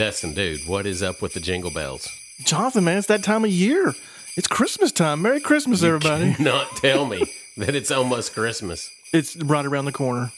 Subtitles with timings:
[0.00, 2.08] Dustin, dude, what is up with the jingle bells?
[2.46, 3.92] Jonathan, man, it's that time of year.
[4.34, 5.20] It's Christmas time.
[5.20, 6.34] Merry Christmas, everybody.
[6.42, 7.22] Not tell me
[7.58, 8.90] that it's almost Christmas.
[9.12, 10.32] It's right around the corner.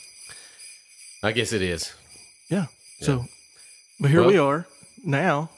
[1.22, 1.95] I guess it is.
[2.50, 2.66] Yeah.
[3.02, 3.27] So,
[4.00, 4.66] but here Well- we are
[5.04, 5.48] now,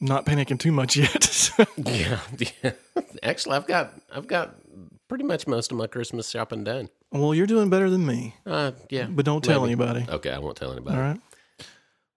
[0.00, 1.50] not panicking too much yet.
[1.76, 2.18] Yeah,
[2.64, 2.72] yeah.
[3.22, 4.56] Actually, I've got I've got
[5.08, 6.88] pretty much most of my Christmas shopping done.
[7.12, 9.80] well, you're doing better than me, Uh, yeah, but don't tell maybe.
[9.84, 10.04] anybody.
[10.10, 10.96] Okay, I won't tell anybody.
[10.96, 11.20] All right.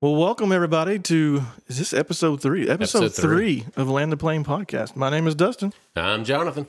[0.01, 2.69] Well, welcome everybody to is this episode three?
[2.69, 3.61] Episode, Episode three.
[3.61, 3.73] three.
[3.75, 4.95] of Land the Plane podcast.
[4.95, 5.73] My name is Dustin.
[5.93, 6.67] I'm Jonathan.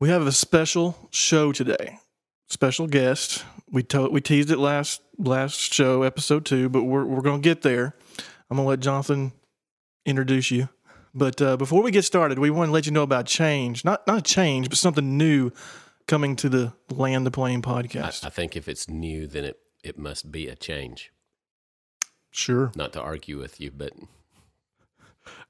[0.00, 1.98] We have a special show today.
[2.46, 3.44] Special guest.
[3.70, 7.60] We to- we teased it last last show, episode two, but we're we're gonna get
[7.60, 7.94] there.
[8.50, 9.32] I'm gonna let Jonathan
[10.06, 10.70] introduce you.
[11.14, 13.84] But uh, before we get started, we want to let you know about change.
[13.84, 15.50] Not not change, but something new
[16.06, 18.24] coming to the Land the Plane I, podcast.
[18.24, 21.12] I think if it's new, then it it must be a change.
[22.38, 22.72] Sure.
[22.74, 23.92] Not to argue with you, but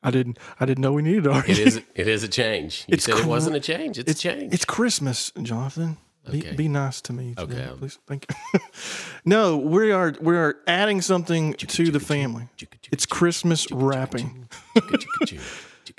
[0.03, 1.53] I didn't I didn't know we needed to argue.
[1.53, 2.85] it is it is a change.
[2.89, 3.99] You It's said it wasn't a change.
[3.99, 4.55] It's, It's a change.
[4.55, 5.99] It's Christmas, Jonathan.
[6.29, 6.51] Okay.
[6.51, 7.35] Be, be nice to me.
[7.35, 7.71] Today, Okay.
[7.71, 7.99] Um, please.
[8.07, 8.61] Thank you.
[9.25, 12.49] no, we are we are adding something to the family.
[12.93, 14.49] It's Christmas wrapping.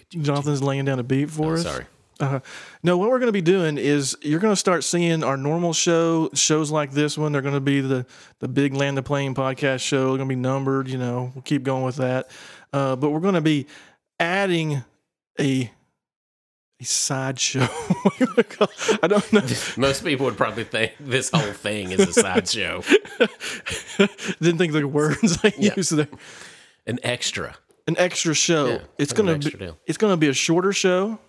[0.10, 1.66] Jonathan's laying down a beat for oh, us.
[1.66, 1.86] Oh, Sorry.
[2.20, 2.40] Uh,
[2.84, 5.72] no, what we're going to be doing is you're going to start seeing our normal
[5.74, 7.32] show shows like this one.
[7.32, 8.06] They're going to be the
[8.40, 10.10] the big Land the Plane podcast show.
[10.10, 10.90] They're going to be numbered.
[10.90, 12.30] You know, we'll keep going with that.
[12.74, 13.68] Uh, but we're going to be
[14.20, 14.84] adding
[15.40, 15.72] a
[16.82, 17.68] a sideshow.
[19.04, 19.42] I don't know.
[19.78, 22.84] Most people would probably think this whole thing is a sideshow,
[24.42, 25.74] Didn't think of the words I Yeah.
[25.76, 26.08] used there.
[26.88, 27.56] an extra.
[27.88, 28.68] An extra show.
[28.68, 29.50] Yeah, it's gonna be.
[29.50, 29.78] deal.
[29.88, 31.20] It's gonna be a shorter show.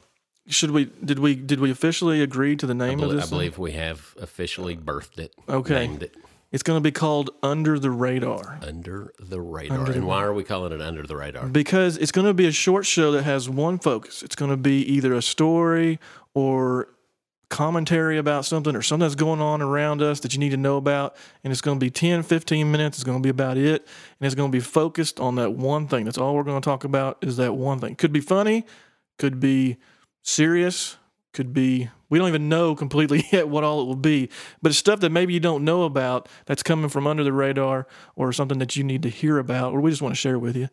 [0.51, 0.87] Should we?
[1.05, 1.35] Did we?
[1.35, 3.25] Did we officially agree to the name I of I this?
[3.31, 3.39] thing?
[3.39, 5.35] believe we have officially birthed it.
[5.49, 5.87] Okay.
[5.87, 6.17] Named it
[6.53, 9.91] It's gonna be called Under the Radar under the radar.
[9.91, 11.47] and why are we calling it under the radar?
[11.47, 14.23] because it's gonna be a short show that has one focus.
[14.23, 15.99] It's gonna be either a story
[16.35, 16.89] or
[17.49, 20.77] commentary about something or something that's going on around us that you need to know
[20.77, 23.83] about and it's going to be 10 15 minutes it's going to be about it
[24.21, 26.65] and it's going to be focused on that one thing that's all we're going to
[26.65, 28.65] talk about is that one thing could be funny
[29.19, 29.77] could be
[30.23, 30.97] serious
[31.33, 34.29] could be we don't even know completely yet what all it will be
[34.61, 37.87] but it's stuff that maybe you don't know about that's coming from under the radar
[38.17, 40.57] or something that you need to hear about or we just want to share with
[40.57, 40.69] you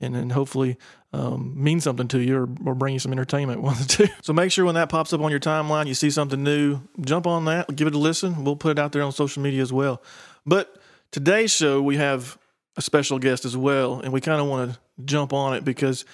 [0.00, 0.76] and then hopefully
[1.12, 4.32] um, mean something to you or, or bring you some entertainment one the two so
[4.32, 7.44] make sure when that pops up on your timeline you see something new jump on
[7.46, 8.44] that give it a listen.
[8.44, 10.02] We'll put it out there on social media as well.
[10.46, 10.76] But
[11.10, 12.38] today's show we have
[12.76, 16.04] a special guest as well and we kind of want to jump on it because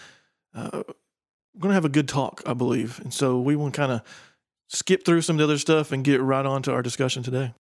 [0.55, 0.83] uh,
[1.59, 3.91] we're going to have a good talk i believe and so we want to kind
[3.91, 4.03] of
[4.69, 7.53] skip through some of the other stuff and get right on to our discussion today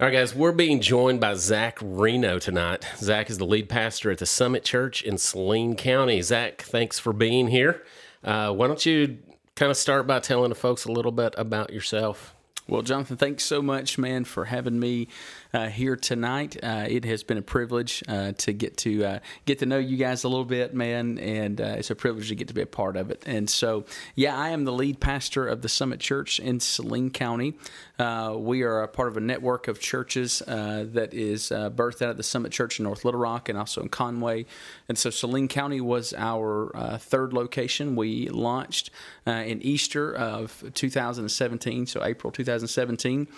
[0.00, 2.86] All right, guys, we're being joined by Zach Reno tonight.
[2.98, 6.22] Zach is the lead pastor at the Summit Church in Saline County.
[6.22, 7.82] Zach, thanks for being here.
[8.22, 9.18] Uh, why don't you
[9.56, 12.34] kind of start by telling the folks a little bit about yourself?
[12.68, 15.08] Well, Jonathan, thanks so much, man, for having me
[15.54, 16.56] uh, here tonight.
[16.62, 19.96] Uh, it has been a privilege uh, to get to uh, get to know you
[19.96, 22.66] guys a little bit, man, and uh, it's a privilege to get to be a
[22.66, 23.22] part of it.
[23.26, 27.54] And so, yeah, I am the lead pastor of the Summit Church in Saline County.
[27.98, 32.22] We are a part of a network of churches that is birthed out of the
[32.22, 34.46] Summit Church in North Little Rock and also in Conway.
[34.88, 37.96] And so, Saline County was our third location.
[37.96, 38.90] We launched
[39.26, 43.28] in Easter of 2017, so April 2017.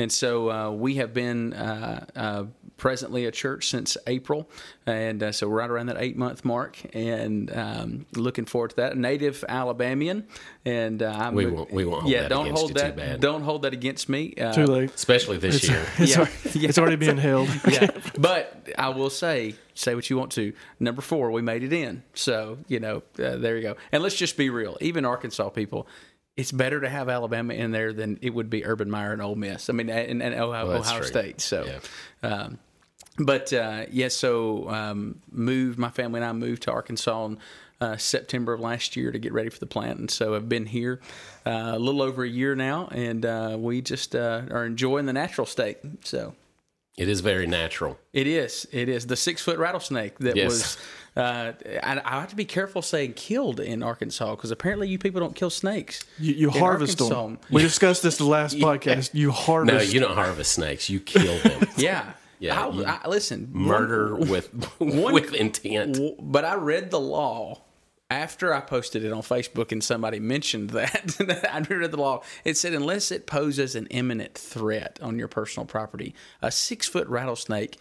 [0.00, 2.44] And so uh, we have been uh, uh,
[2.76, 4.48] presently a church since April,
[4.86, 8.76] and uh, so we're right around that eight month mark, and um, looking forward to
[8.76, 8.96] that.
[8.96, 10.24] Native Alabamian,
[10.64, 12.96] and uh, I'm We won't- we won't hold yeah, that don't hold you too that.
[12.96, 13.20] bad.
[13.20, 14.34] Don't hold that against me.
[14.40, 15.84] Uh, too late Especially this year.
[15.98, 16.20] it's, Yeah.
[16.20, 16.28] al-
[16.62, 20.52] it's already being held yeah, but I will say, say what you want to.
[20.78, 22.04] Number four, we made it in.
[22.14, 23.76] So you know, uh, there you go.
[23.90, 24.76] And let's just be real.
[24.80, 25.88] Even Arkansas people,
[26.38, 29.34] it's better to have Alabama in there than it would be Urban Meyer and Ole
[29.34, 29.68] Miss.
[29.68, 31.02] I mean, and, and Ohio, that's Ohio.
[31.02, 31.40] State.
[31.42, 31.66] So.
[32.22, 32.28] Yeah.
[32.30, 32.58] Um,
[33.18, 35.78] but uh, yeah, so um, moved.
[35.78, 37.38] My family and I moved to Arkansas in
[37.80, 40.66] uh, September of last year to get ready for the plant, and so I've been
[40.66, 41.00] here
[41.44, 45.12] uh, a little over a year now, and uh, we just uh, are enjoying the
[45.12, 45.78] natural state.
[46.04, 46.34] So
[46.96, 47.98] It is very natural.
[48.12, 48.68] it is.
[48.70, 50.46] It is the six foot rattlesnake that Yes.
[50.50, 50.76] was.
[51.18, 55.20] Uh, I, I have to be careful saying killed in Arkansas because apparently you people
[55.20, 56.04] don't kill snakes.
[56.18, 59.98] you, you in harvest them we discussed this the last podcast you harvest No, you
[60.00, 60.88] don't harvest snakes.
[60.88, 61.68] You kill them.
[61.76, 62.12] Yeah.
[62.40, 63.48] Yeah, I, I, listen.
[63.52, 64.48] Murder with
[64.78, 65.94] with intent.
[65.94, 67.62] W- But I read the law
[68.10, 71.16] after I posted it on Facebook and somebody mentioned that.
[71.52, 72.22] I read the law.
[72.44, 77.08] It said unless it poses an imminent threat on your personal property, a six foot
[77.08, 77.76] rattlesnake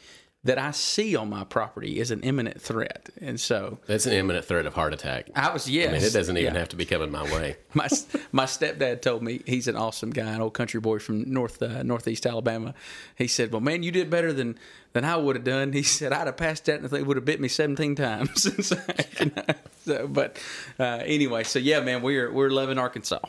[0.48, 3.10] that I see on my property is an imminent threat.
[3.20, 5.30] And so That's an imminent threat of heart attack.
[5.36, 5.90] I was yes.
[5.90, 6.60] I mean, it doesn't even yeah.
[6.60, 7.58] have to be coming my way.
[7.74, 7.90] my
[8.32, 11.84] my stepdad told me he's an awesome guy, an old country boy from north uh,
[11.84, 12.74] northeast Alabama.
[13.16, 14.58] He said, "Well, man, you did better than
[14.94, 17.26] than I would have done." He said, "I'd have passed that, and they would have
[17.26, 18.78] bit me seventeen times." so,
[19.20, 19.44] you know,
[19.84, 20.42] so, but
[20.80, 23.20] uh, anyway, so yeah, man, we're we're loving Arkansas.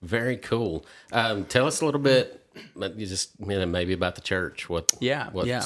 [0.00, 0.84] Very cool.
[1.12, 2.43] Um, tell us a little bit,
[2.76, 4.68] but you just you know, maybe about the church.
[4.68, 4.94] What?
[5.00, 5.64] Yeah, yeah.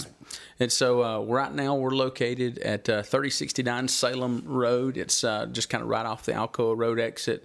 [0.60, 4.96] And so uh, right now we're located at uh, 3069 Salem Road.
[4.96, 7.44] It's uh, just kind of right off the Alcoa Road exit.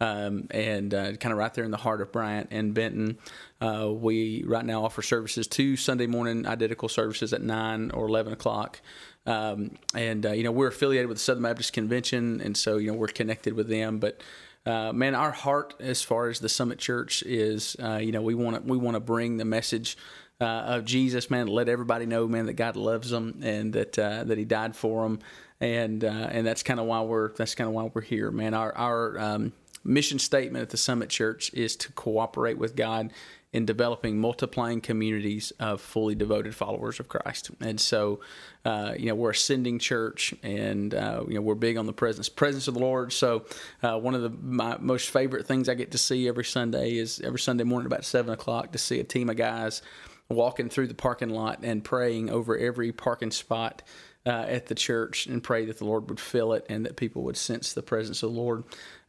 [0.00, 3.18] Um, and uh, kind of right there in the heart of Bryant and Benton.
[3.60, 8.32] Uh, we right now offer services two Sunday morning identical services at nine or eleven
[8.32, 8.80] o'clock,
[9.26, 12.90] um, and uh, you know we're affiliated with the Southern Baptist Convention, and so you
[12.90, 14.00] know we're connected with them.
[14.00, 14.20] But
[14.64, 18.34] uh, man, our heart as far as the Summit Church is, uh, you know, we
[18.34, 19.96] want to we want to bring the message
[20.40, 21.48] uh, of Jesus, man.
[21.48, 25.02] Let everybody know, man, that God loves them and that uh, that He died for
[25.02, 25.18] them,
[25.60, 28.54] and uh, and that's kind of why we're that's kind of why we're here, man.
[28.54, 29.52] Our our um,
[29.84, 33.12] mission statement at the Summit Church is to cooperate with God
[33.52, 37.50] in developing multiplying communities of fully devoted followers of Christ.
[37.60, 38.20] And so,
[38.64, 41.92] uh, you know, we're a sending church, and uh, you know, we're big on the
[41.92, 43.12] presence presence of the Lord.
[43.12, 43.44] So,
[43.82, 47.20] uh, one of the my most favorite things I get to see every Sunday is
[47.20, 49.82] every Sunday morning about seven o'clock to see a team of guys
[50.30, 53.82] walking through the parking lot and praying over every parking spot.
[54.24, 57.24] Uh, at the church and pray that the Lord would fill it and that people
[57.24, 58.62] would sense the presence of the Lord.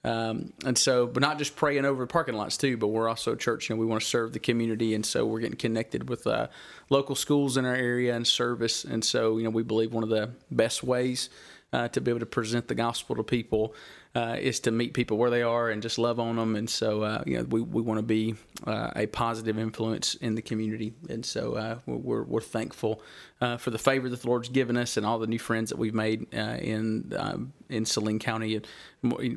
[0.06, 3.38] Um, and so, but not just praying over parking lots too, but we're also a
[3.38, 4.94] church and we want to serve the community.
[4.96, 6.48] And so we're getting connected with uh,
[6.90, 8.84] local schools in our area and service.
[8.84, 11.30] And so, you know, we believe one of the best ways
[11.72, 13.74] uh, to be able to present the gospel to people
[14.16, 16.56] uh, is to meet people where they are and just love on them.
[16.56, 20.36] And so, uh, you know, we, we want to be uh, a positive influence in
[20.36, 20.94] the community.
[21.10, 23.02] And so uh, we're, we're thankful
[23.42, 25.78] uh, for the favor that the Lord's given us and all the new friends that
[25.78, 28.68] we've made uh, in um, in Saline County, and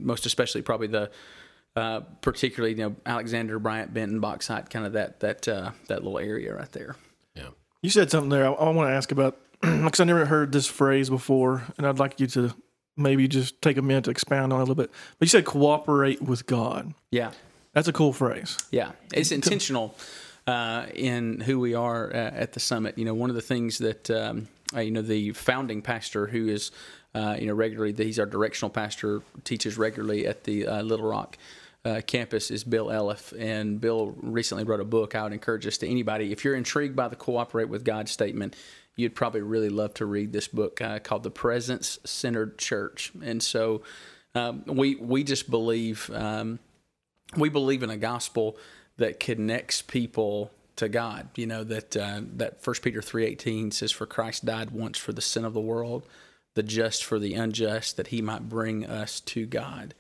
[0.05, 1.11] most especially probably the
[1.75, 6.19] uh, particularly you know Alexander, Bryant, Benton, Bauxite, kind of that that uh, that little
[6.19, 6.97] area right there.
[7.35, 7.49] Yeah.
[7.83, 8.47] You said something there.
[8.47, 11.99] I, I want to ask about because I never heard this phrase before, and I'd
[11.99, 12.55] like you to
[12.97, 14.91] maybe just take a minute to expound on it a little bit.
[15.19, 16.95] But you said cooperate with God.
[17.11, 17.33] Yeah,
[17.73, 18.59] That's a cool phrase.
[18.71, 19.95] Yeah, it's intentional
[20.47, 22.97] uh, in who we are uh, at the summit.
[22.99, 26.49] You know, one of the things that um, uh, you know the founding pastor, who
[26.49, 26.71] is
[27.15, 31.37] uh, you know regularly, he's our directional pastor, teaches regularly at the uh, Little Rock.
[31.85, 35.15] Uh, campus is Bill Elliff, and Bill recently wrote a book.
[35.15, 36.33] I would encourage this to anybody.
[36.33, 38.57] If you're intrigued by the cooperate with God statement,
[38.97, 43.13] you'd probably really love to read this book uh, called The Presence Centered Church.
[43.23, 43.83] And so
[44.35, 46.59] um, we we just believe um,
[47.37, 48.57] we believe in a gospel
[48.97, 51.29] that connects people to God.
[51.37, 55.13] You know that uh, that First Peter three eighteen says, "For Christ died once for
[55.13, 56.07] the sin of the world,
[56.55, 59.95] the just for the unjust, that He might bring us to God."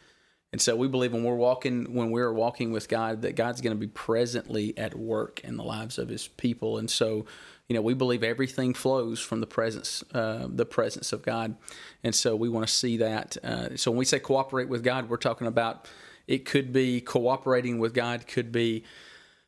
[0.52, 3.76] And so we believe when we're walking when we're walking with God that God's going
[3.76, 6.78] to be presently at work in the lives of His people.
[6.78, 7.26] And so,
[7.68, 11.56] you know, we believe everything flows from the presence uh, the presence of God.
[12.04, 13.36] And so we want to see that.
[13.42, 15.88] Uh, so when we say cooperate with God, we're talking about
[16.26, 18.84] it could be cooperating with God, could be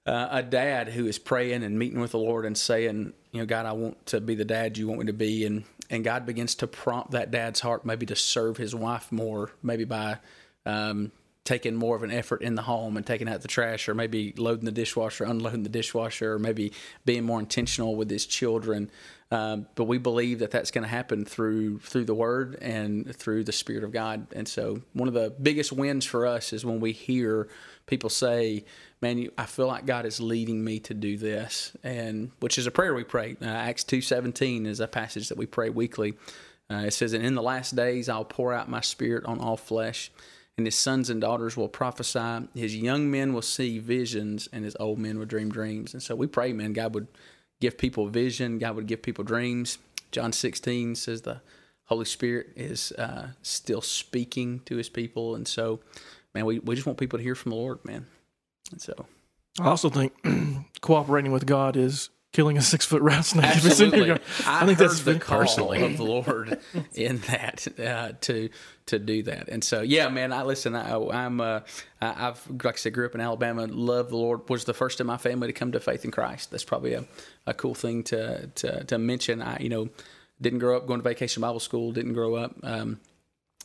[0.07, 3.47] uh, a dad who is praying and meeting with the Lord and saying, you know,
[3.47, 6.27] God, I want to be the dad you want me to be, and and God
[6.27, 10.19] begins to prompt that dad's heart maybe to serve his wife more, maybe by
[10.67, 11.13] um,
[11.49, 14.35] taking more of an effort in the home and taking out the trash, or maybe
[14.37, 16.73] loading the dishwasher, unloading the dishwasher, or maybe
[17.07, 18.91] being more intentional with his children.
[19.31, 23.45] Um, but we believe that that's going to happen through through the Word and through
[23.45, 24.27] the Spirit of God.
[24.35, 27.49] And so, one of the biggest wins for us is when we hear
[27.87, 28.65] people say,
[29.01, 32.67] "Man, you, I feel like God is leading me to do this," and which is
[32.67, 33.37] a prayer we pray.
[33.41, 36.13] Uh, Acts two seventeen is a passage that we pray weekly.
[36.71, 39.57] Uh, it says, "And in the last days, I'll pour out my Spirit on all
[39.57, 40.11] flesh."
[40.59, 42.49] And his sons and daughters will prophesy.
[42.53, 45.95] His young men will see visions, and his old men will dream dreams.
[45.95, 47.07] And so we pray, man, God would
[47.61, 48.59] give people vision.
[48.59, 49.79] God would give people dreams.
[50.11, 51.41] John 16 says the
[51.85, 55.37] Holy Spirit is uh, still speaking to his people.
[55.37, 55.79] And so,
[56.35, 58.07] man, we, we just want people to hear from the Lord, man.
[58.73, 59.07] And so,
[59.61, 60.13] I also think
[60.81, 63.57] cooperating with God is killing a six foot rattlesnake.
[63.57, 64.47] if it's in your absolutely.
[64.47, 65.83] I, I think that's the call personally.
[65.83, 66.61] of the Lord
[66.95, 68.49] in that uh, to
[68.87, 69.49] to do that.
[69.49, 70.75] And so, yeah, man, I listen.
[70.75, 71.61] I, I'm uh,
[72.01, 73.67] I've like I said, grew up in Alabama.
[73.67, 74.49] Love the Lord.
[74.49, 76.51] Was the first in my family to come to faith in Christ.
[76.51, 77.05] That's probably a,
[77.47, 79.43] a cool thing to, to to mention.
[79.43, 79.89] I you know
[80.41, 81.93] didn't grow up going to vacation Bible school.
[81.93, 82.55] Didn't grow up.
[82.63, 83.01] Um,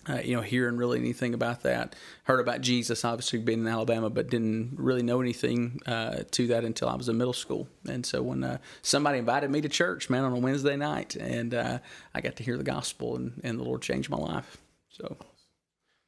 [0.08, 1.96] uh, you know, hearing really anything about that.
[2.24, 6.66] Heard about Jesus, obviously being in Alabama, but didn't really know anything uh, to that
[6.66, 7.68] until I was in middle school.
[7.88, 11.54] And so when uh, somebody invited me to church, man, on a Wednesday night, and
[11.54, 11.80] uh,
[12.14, 14.58] I got to hear the gospel, and, and the Lord changed my life.
[14.90, 15.18] So,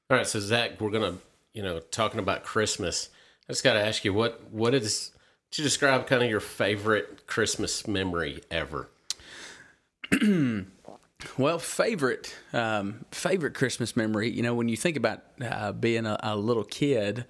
[0.10, 1.18] All right, so Zach, we're gonna,
[1.54, 3.10] you know, talking about Christmas.
[3.48, 5.12] I just got to ask you, what what is
[5.52, 8.90] to describe kind of your favorite Christmas memory ever?
[11.38, 14.30] Well, favorite um, favorite Christmas memory.
[14.30, 17.26] You know, when you think about uh, being a, a little kid,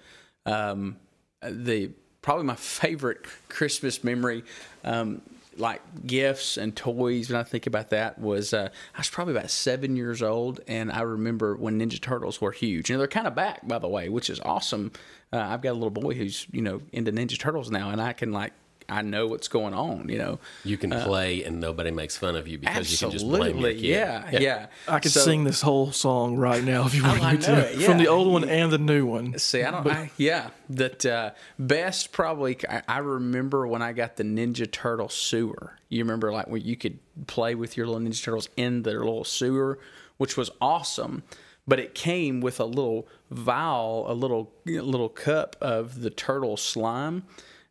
[0.45, 0.97] um,
[1.41, 4.43] the probably my favorite Christmas memory,
[4.83, 5.21] um,
[5.57, 7.29] like gifts and toys.
[7.29, 10.91] When I think about that, was uh, I was probably about seven years old, and
[10.91, 12.89] I remember when Ninja Turtles were huge.
[12.89, 14.91] You know, they're kind of back, by the way, which is awesome.
[15.31, 18.13] Uh, I've got a little boy who's you know into Ninja Turtles now, and I
[18.13, 18.53] can like
[18.87, 20.09] I know what's going on.
[20.09, 23.25] You know, You can play and nobody makes fun of you because you can just
[23.25, 24.31] blame absolutely, your kid.
[24.33, 24.67] yeah, yeah.
[24.87, 27.81] I could So- sing this whole song right now if you want me to, it,
[27.81, 29.37] from the old one and the new one.
[29.39, 29.87] See, I don't.
[29.87, 32.57] I, yeah, that uh, best probably.
[32.69, 35.77] I, I remember when I got the Ninja Turtle sewer.
[35.89, 39.23] You remember like where you could play with your little Ninja Turtles in their little
[39.23, 39.79] sewer,
[40.17, 41.23] which was awesome.
[41.67, 47.23] But it came with a little vial, a little little cup of the turtle slime.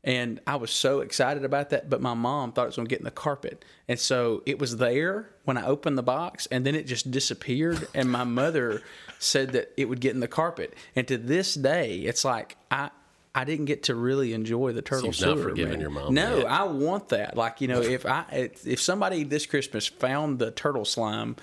[0.04, 2.90] And I was so excited about that, but my mom thought it was going to
[2.90, 3.64] get in the carpet.
[3.88, 7.88] And so it was there when I opened the box, and then it just disappeared.
[7.94, 8.82] And my mother
[9.18, 10.74] said that it would get in the carpet.
[10.94, 12.90] And to this day, it's like, I.
[13.36, 15.80] I didn't get to really enjoy the turtle you've not man.
[15.80, 16.46] your mom No, yet.
[16.46, 17.36] I want that.
[17.36, 21.34] Like you know, if I if somebody this Christmas found the turtle slime,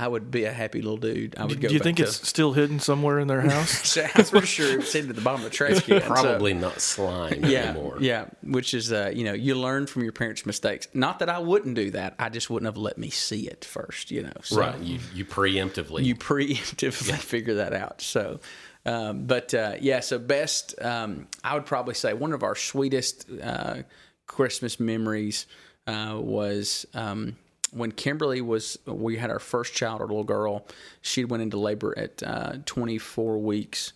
[0.00, 1.36] I would be a happy little dude.
[1.36, 1.68] I would go.
[1.68, 3.98] Do you back think to, it's still hidden somewhere in their house?
[4.14, 6.00] I'm pretty sure it's in at the bottom of the trash can.
[6.00, 7.98] so- Probably not slime yeah, anymore.
[8.00, 8.24] yeah.
[8.42, 10.88] Which is, uh, you know, you learn from your parents' mistakes.
[10.94, 12.14] Not that I wouldn't do that.
[12.18, 14.10] I just wouldn't have let me see it first.
[14.10, 14.80] You know, so Right.
[14.80, 16.02] You you preemptively.
[16.02, 18.00] You preemptively figure that out.
[18.00, 18.40] So,
[18.86, 20.00] um, but uh, yeah.
[20.00, 23.82] So best, um, I would probably say one of our sweetest uh,
[24.26, 25.46] Christmas memories
[25.86, 26.86] uh, was.
[26.94, 27.36] Um,
[27.72, 30.66] when Kimberly was, we had our first child, our little girl.
[31.02, 33.92] She went into labor at uh, 24 weeks,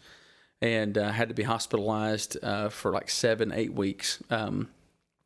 [0.63, 4.23] and uh, had to be hospitalized uh, for like seven, eight weeks.
[4.31, 4.69] Um,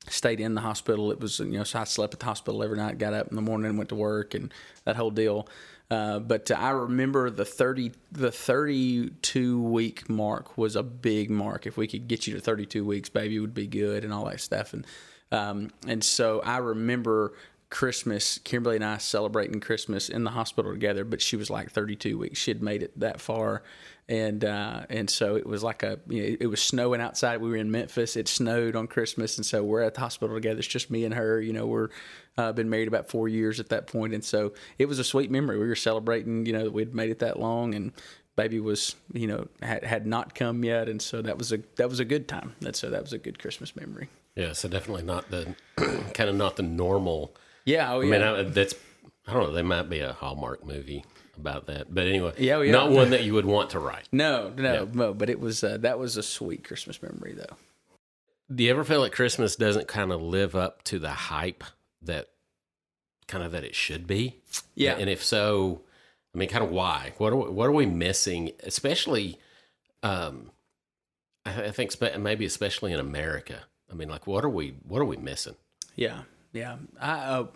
[0.08, 1.12] stayed in the hospital.
[1.12, 3.36] It was, you know, so I slept at the hospital every night, got up in
[3.36, 4.52] the morning, went to work, and
[4.84, 5.48] that whole deal.
[5.90, 11.66] Uh, but I remember the thirty, the thirty-two week mark was a big mark.
[11.66, 14.40] If we could get you to thirty-two weeks, baby would be good, and all that
[14.40, 14.74] stuff.
[14.74, 14.86] And
[15.32, 17.32] um, and so I remember
[17.70, 21.04] Christmas, Kimberly and I celebrating Christmas in the hospital together.
[21.04, 23.62] But she was like thirty-two weeks; she had made it that far,
[24.08, 27.40] and uh, and so it was like a you know, it was snowing outside.
[27.40, 28.16] We were in Memphis.
[28.16, 30.58] It snowed on Christmas, and so we're at the hospital together.
[30.58, 31.40] It's just me and her.
[31.40, 31.88] You know, we're
[32.38, 35.30] uh, been married about four years at that point, and so it was a sweet
[35.30, 35.58] memory.
[35.58, 37.92] We were celebrating, you know, that we'd made it that long, and
[38.34, 41.90] baby was you know had, had not come yet, and so that was a that
[41.90, 42.54] was a good time.
[42.60, 44.08] That so that was a good Christmas memory.
[44.36, 44.54] yeah.
[44.54, 45.54] So definitely not the
[46.14, 47.34] kind of not the normal.
[47.68, 48.10] Yeah, oh I yeah.
[48.10, 48.74] mean, I, that's
[49.26, 49.52] I don't know.
[49.52, 51.04] There might be a Hallmark movie
[51.36, 52.72] about that, but anyway, Yeah, oh, yeah.
[52.72, 54.08] not one that you would want to write.
[54.12, 57.56] no, no, no, but it was uh, that was a sweet Christmas memory though.
[58.54, 61.62] Do you ever feel like Christmas doesn't kind of live up to the hype
[62.02, 62.28] that
[63.26, 64.36] kind of that it should be?
[64.74, 64.96] Yeah.
[64.96, 65.82] And if so,
[66.34, 67.12] I mean, kind of why?
[67.18, 68.52] What are we, what are we missing?
[68.62, 69.38] Especially,
[70.02, 70.50] um,
[71.44, 73.64] I, I think spe- maybe especially in America.
[73.92, 75.56] I mean, like, what are we what are we missing?
[75.94, 76.22] Yeah,
[76.52, 76.76] yeah.
[77.00, 77.46] I, uh,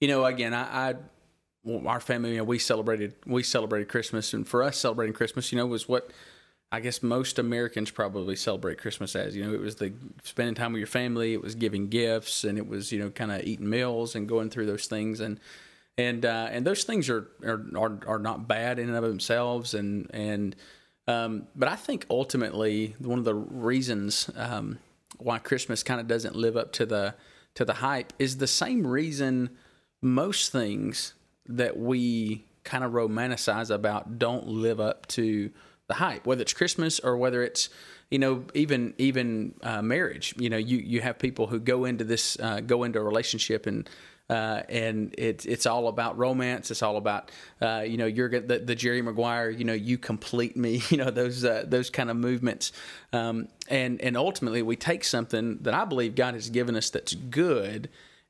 [0.00, 0.94] you know, again, I, I
[1.64, 5.52] well, our family, you know, we celebrated we celebrated Christmas, and for us, celebrating Christmas,
[5.52, 6.10] you know, was what
[6.70, 9.34] I guess most Americans probably celebrate Christmas as.
[9.34, 9.92] You know, it was the
[10.22, 13.32] spending time with your family, it was giving gifts, and it was you know kind
[13.32, 15.40] of eating meals and going through those things, and
[15.96, 19.74] and uh, and those things are, are are are not bad in and of themselves,
[19.74, 20.54] and and
[21.06, 24.78] um, but I think ultimately one of the reasons um,
[25.16, 27.14] why Christmas kind of doesn't live up to the
[27.54, 29.50] to the hype is the same reason
[30.00, 31.14] most things
[31.46, 35.50] that we kind of romanticize about don't live up to
[35.88, 37.70] the hype, whether it's Christmas or whether it's
[38.10, 40.34] you know even even uh, marriage.
[40.38, 43.66] You know, you you have people who go into this uh, go into a relationship
[43.66, 43.88] and.
[44.30, 46.70] Uh, and it's it's all about romance.
[46.70, 47.30] It's all about
[47.62, 49.48] uh, you know you're the, the Jerry Maguire.
[49.48, 50.82] You know you complete me.
[50.90, 52.72] You know those uh, those kind of movements.
[53.12, 57.14] Um, and and ultimately we take something that I believe God has given us that's
[57.14, 57.88] good,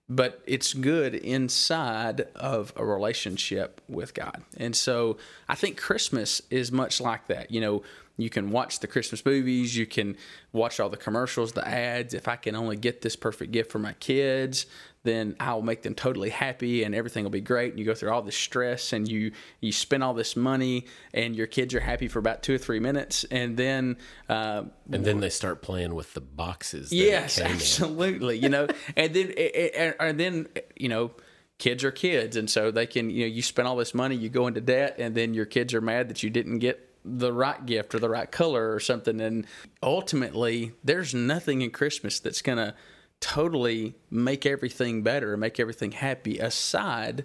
[0.09, 4.43] but it's good inside of a relationship with God.
[4.57, 7.51] And so I think Christmas is much like that.
[7.51, 7.83] You know,
[8.19, 10.17] you can watch the Christmas movies, you can
[10.53, 12.15] watch all the commercials, the ads.
[12.15, 14.67] If I can only get this perfect gift for my kids,
[15.05, 17.71] then I'll make them totally happy and everything will be great.
[17.71, 21.35] And you go through all this stress and you you spend all this money and
[21.37, 23.97] your kids are happy for about two or three minutes, and then
[24.29, 26.91] uh, And then they start playing with the boxes.
[26.91, 27.53] that Yes, came in.
[27.53, 28.39] absolutely.
[28.39, 31.13] You know, and then and, and then you know,
[31.59, 34.29] kids are kids, and so they can you know you spend all this money, you
[34.29, 37.65] go into debt, and then your kids are mad that you didn't get the right
[37.65, 39.21] gift or the right color or something.
[39.21, 39.47] And
[39.83, 42.75] ultimately, there's nothing in Christmas that's gonna
[43.21, 47.25] totally make everything better, make everything happy, aside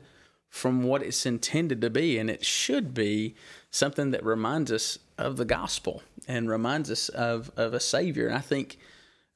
[0.49, 2.17] from what it's intended to be.
[2.17, 3.35] And it should be
[3.71, 8.27] something that reminds us of the gospel and reminds us of, of a Savior.
[8.27, 8.77] And I think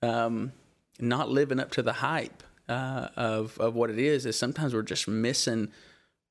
[0.01, 0.51] um,
[0.99, 4.81] not living up to the hype uh, of, of what it is is sometimes we're
[4.81, 5.71] just missing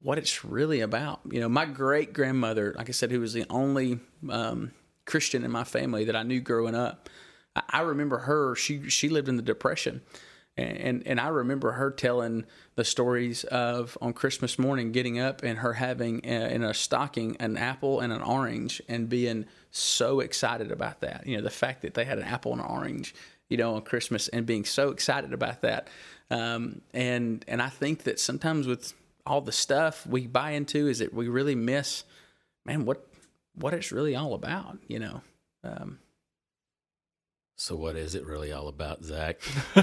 [0.02, 1.20] what it's really about.
[1.30, 3.98] You know, my great grandmother, like I said, who was the only
[4.30, 4.72] um,
[5.04, 7.08] Christian in my family that I knew growing up,
[7.68, 8.54] I, remember her.
[8.54, 10.02] She she lived in the Depression,
[10.56, 12.44] and, and and I remember her telling
[12.74, 17.36] the stories of on Christmas morning getting up and her having uh, in a stocking
[17.38, 21.26] an apple and an orange and being so excited about that.
[21.26, 23.14] You know, the fact that they had an apple and an orange,
[23.48, 25.88] you know, on Christmas and being so excited about that.
[26.30, 28.92] Um, and and I think that sometimes with
[29.26, 32.04] all the stuff we buy into is that we really miss,
[32.64, 33.06] man, what
[33.54, 34.78] what it's really all about.
[34.88, 35.22] You know.
[35.64, 35.98] Um,
[37.58, 39.40] So what is it really all about, Zach?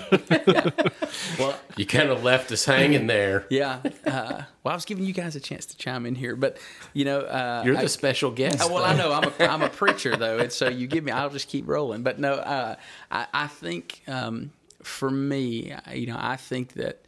[1.39, 3.48] well, You kind of left us hanging there.
[3.50, 3.80] yeah.
[4.06, 6.60] Uh, well, I was giving you guys a chance to chime in here, but
[6.94, 8.60] you know, uh, You're the I- special guest.
[8.62, 11.12] Oh, well, I know I'm a, I'm a preacher though, and so you give me,
[11.12, 12.03] I'll just keep rolling.
[12.03, 12.75] But no, uh,
[13.12, 14.51] I, I think um,
[14.84, 17.03] for me, you know, I think that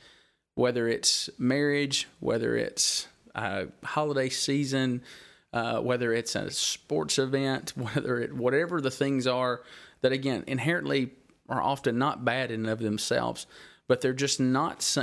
[0.56, 5.04] whether it's marriage, whether it's uh, holiday season,
[5.56, 9.62] uh, whether it's a sports event, whether it whatever the things are
[10.02, 11.12] that again inherently
[11.50, 13.48] are often not bad in and of themselves,
[13.88, 14.98] but they're just not.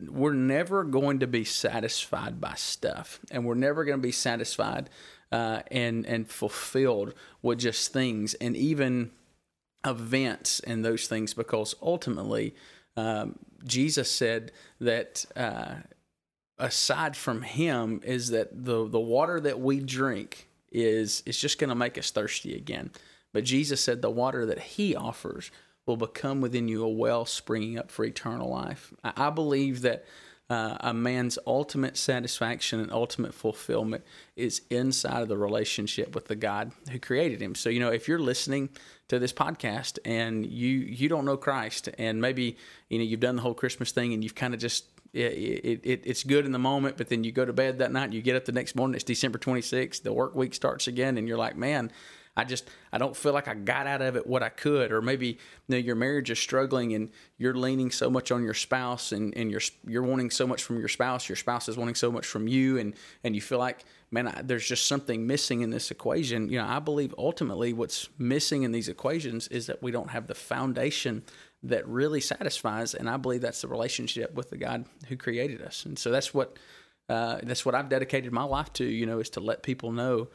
[0.00, 4.88] We're never going to be satisfied by stuff, and we're never going to be satisfied
[5.30, 9.10] uh, and and fulfilled with just things, and even
[9.86, 12.54] events and those things because ultimately
[12.96, 15.76] um, Jesus said that uh,
[16.60, 21.70] aside from him is that the the water that we drink is is just going
[21.70, 22.90] to make us thirsty again
[23.32, 25.50] but Jesus said the water that he offers
[25.86, 30.04] will become within you a well springing up for eternal life I, I believe that
[30.50, 36.34] uh, a man's ultimate satisfaction and ultimate fulfillment is inside of the relationship with the
[36.34, 37.54] God who created him.
[37.54, 38.68] So, you know, if you're listening
[39.08, 42.56] to this podcast and you you don't know Christ, and maybe
[42.88, 45.80] you know you've done the whole Christmas thing and you've kind of just it, it,
[45.82, 48.22] it, it's good in the moment, but then you go to bed that night you
[48.22, 48.94] get up the next morning.
[48.94, 50.02] It's December 26th.
[50.02, 51.90] The work week starts again, and you're like, man.
[52.36, 55.02] I just I don't feel like I got out of it what I could, or
[55.02, 55.36] maybe you
[55.68, 59.50] know, your marriage is struggling and you're leaning so much on your spouse, and, and
[59.50, 62.46] you're you're wanting so much from your spouse, your spouse is wanting so much from
[62.46, 62.94] you, and
[63.24, 66.48] and you feel like man, I, there's just something missing in this equation.
[66.48, 70.26] You know, I believe ultimately what's missing in these equations is that we don't have
[70.26, 71.22] the foundation
[71.62, 75.84] that really satisfies, and I believe that's the relationship with the God who created us,
[75.84, 76.58] and so that's what
[77.08, 78.84] uh, that's what I've dedicated my life to.
[78.84, 80.28] You know, is to let people know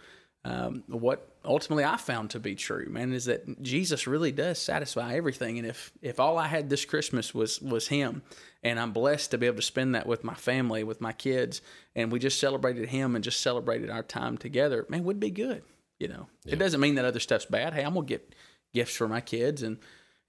[0.46, 5.16] um, what ultimately I found to be true, man, is that Jesus really does satisfy
[5.16, 5.58] everything.
[5.58, 8.22] And if if all I had this Christmas was was Him,
[8.62, 11.62] and I'm blessed to be able to spend that with my family, with my kids,
[11.96, 15.64] and we just celebrated Him and just celebrated our time together, man, would be good.
[16.00, 17.74] You know, it doesn't mean that other stuff's bad.
[17.74, 18.36] Hey, I'm gonna get
[18.72, 19.80] gifts for my kids, and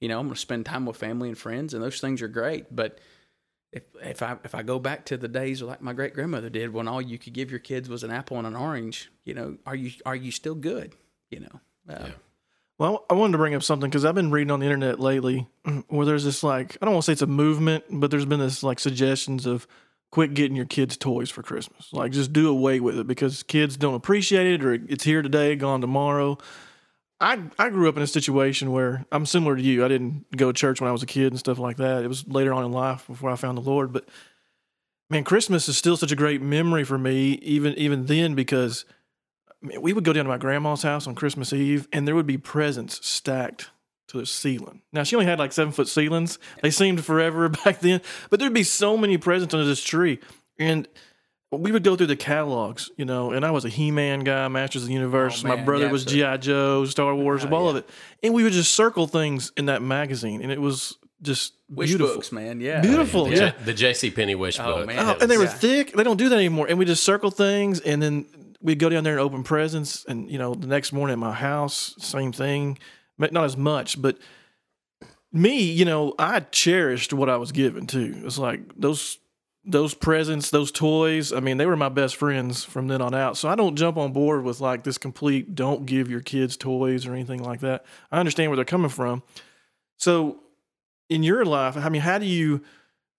[0.00, 2.74] you know, I'm gonna spend time with family and friends, and those things are great,
[2.74, 2.98] but
[3.72, 6.72] if if I if I go back to the days like my great grandmother did,
[6.72, 9.56] when all you could give your kids was an apple and an orange, you know,
[9.66, 10.94] are you are you still good?
[11.30, 12.08] You know, uh,
[12.78, 15.48] Well, I wanted to bring up something because I've been reading on the internet lately
[15.88, 18.40] where there's this like I don't want to say it's a movement, but there's been
[18.40, 19.66] this like suggestions of
[20.10, 21.92] quit getting your kids toys for Christmas.
[21.92, 25.56] Like just do away with it because kids don't appreciate it or it's here today,
[25.56, 26.38] gone tomorrow.
[27.20, 29.84] I I grew up in a situation where I'm similar to you.
[29.84, 32.04] I didn't go to church when I was a kid and stuff like that.
[32.04, 34.08] It was later on in life before I found the Lord, but
[35.08, 38.84] man, Christmas is still such a great memory for me even even then because
[39.80, 42.38] we would go down to my grandma's house on Christmas Eve, and there would be
[42.38, 43.70] presents stacked
[44.08, 44.82] to the ceiling.
[44.92, 48.02] Now she only had like seven foot ceilings; they seemed forever back then.
[48.30, 50.20] But there'd be so many presents under this tree,
[50.58, 50.86] and
[51.52, 53.30] we would go through the catalogs, you know.
[53.30, 55.44] And I was a He-Man guy, Masters of the Universe.
[55.44, 57.88] Oh, my brother yeah, was GI Joe, Star Wars, Oh, all of it,
[58.22, 62.14] and we would just circle things in that magazine, and it was just wish beautiful.
[62.16, 62.60] books, man.
[62.60, 63.50] Yeah, Beautiful, The, yeah.
[63.50, 64.10] J- the J.C.
[64.10, 64.86] Penney wish Oh, book.
[64.88, 64.98] man.
[64.98, 65.50] Oh, and they were Yeah.
[65.50, 65.92] thick.
[65.92, 66.66] They don't do that anymore.
[66.68, 68.26] And we just circle things, and then
[68.60, 71.32] we'd go down there and open presents, and you know, the next morning at my
[71.32, 72.78] house, same thing.
[73.18, 74.18] Not as much, but
[75.32, 78.22] me, you know, I cherished what I was given too.
[78.24, 79.18] It's like those
[79.66, 81.32] those presents, those toys.
[81.32, 83.36] I mean, they were my best friends from then on out.
[83.36, 87.04] So I don't jump on board with like this complete don't give your kids toys
[87.06, 87.84] or anything like that.
[88.12, 89.22] I understand where they're coming from.
[89.98, 90.38] So
[91.08, 92.62] in your life, I mean, how do you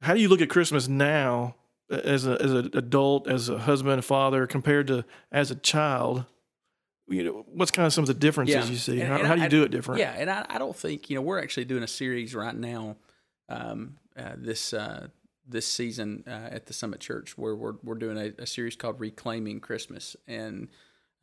[0.02, 1.56] how do you look at Christmas now
[1.90, 6.26] as a as an adult, as a husband, a father, compared to as a child?
[7.10, 9.00] You know, what's kind of some of the differences you see?
[9.02, 10.00] And- how, and how do you do it different?
[10.00, 12.98] Yeah, and I, I don't think you know we're actually doing a series right now,
[13.50, 15.08] um, uh, this uh,
[15.48, 19.00] this season uh, at the Summit Church where we're we're doing a, a series called
[19.00, 20.70] Reclaiming Christmas, and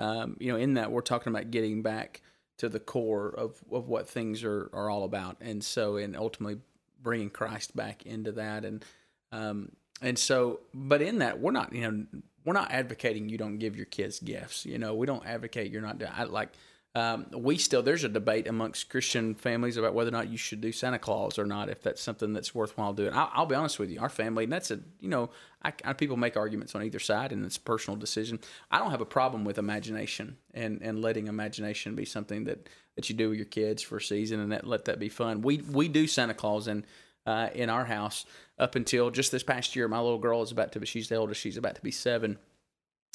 [0.01, 2.23] um, you know in that we're talking about getting back
[2.57, 6.61] to the core of, of what things are, are all about, and so and ultimately
[7.03, 8.85] bringing Christ back into that, and
[9.33, 13.59] um, and so but in that we're not you know we're not advocating you don't
[13.59, 16.51] give your kids gifts, you know we don't advocate you're not I, like
[16.96, 20.61] um, we still there's a debate amongst Christian families about whether or not you should
[20.61, 23.12] do Santa Claus or not if that's something that's worthwhile doing.
[23.12, 25.30] I'll, I'll be honest with you, our family, and that's a you know
[25.64, 28.38] I, I, people make arguments on either side, and it's a personal decision.
[28.70, 33.09] I don't have a problem with imagination and and letting imagination be something that that
[33.09, 35.42] you do with your kids for a season and that let that be fun.
[35.42, 36.85] We we do Santa Claus and.
[37.26, 38.26] Uh, in our house,
[38.59, 41.14] up until just this past year, my little girl is about to be, she's the
[41.14, 42.37] oldest, she's about to be seven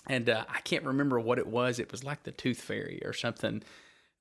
[0.07, 1.79] and uh, I can't remember what it was.
[1.79, 3.63] It was like the Tooth Fairy or something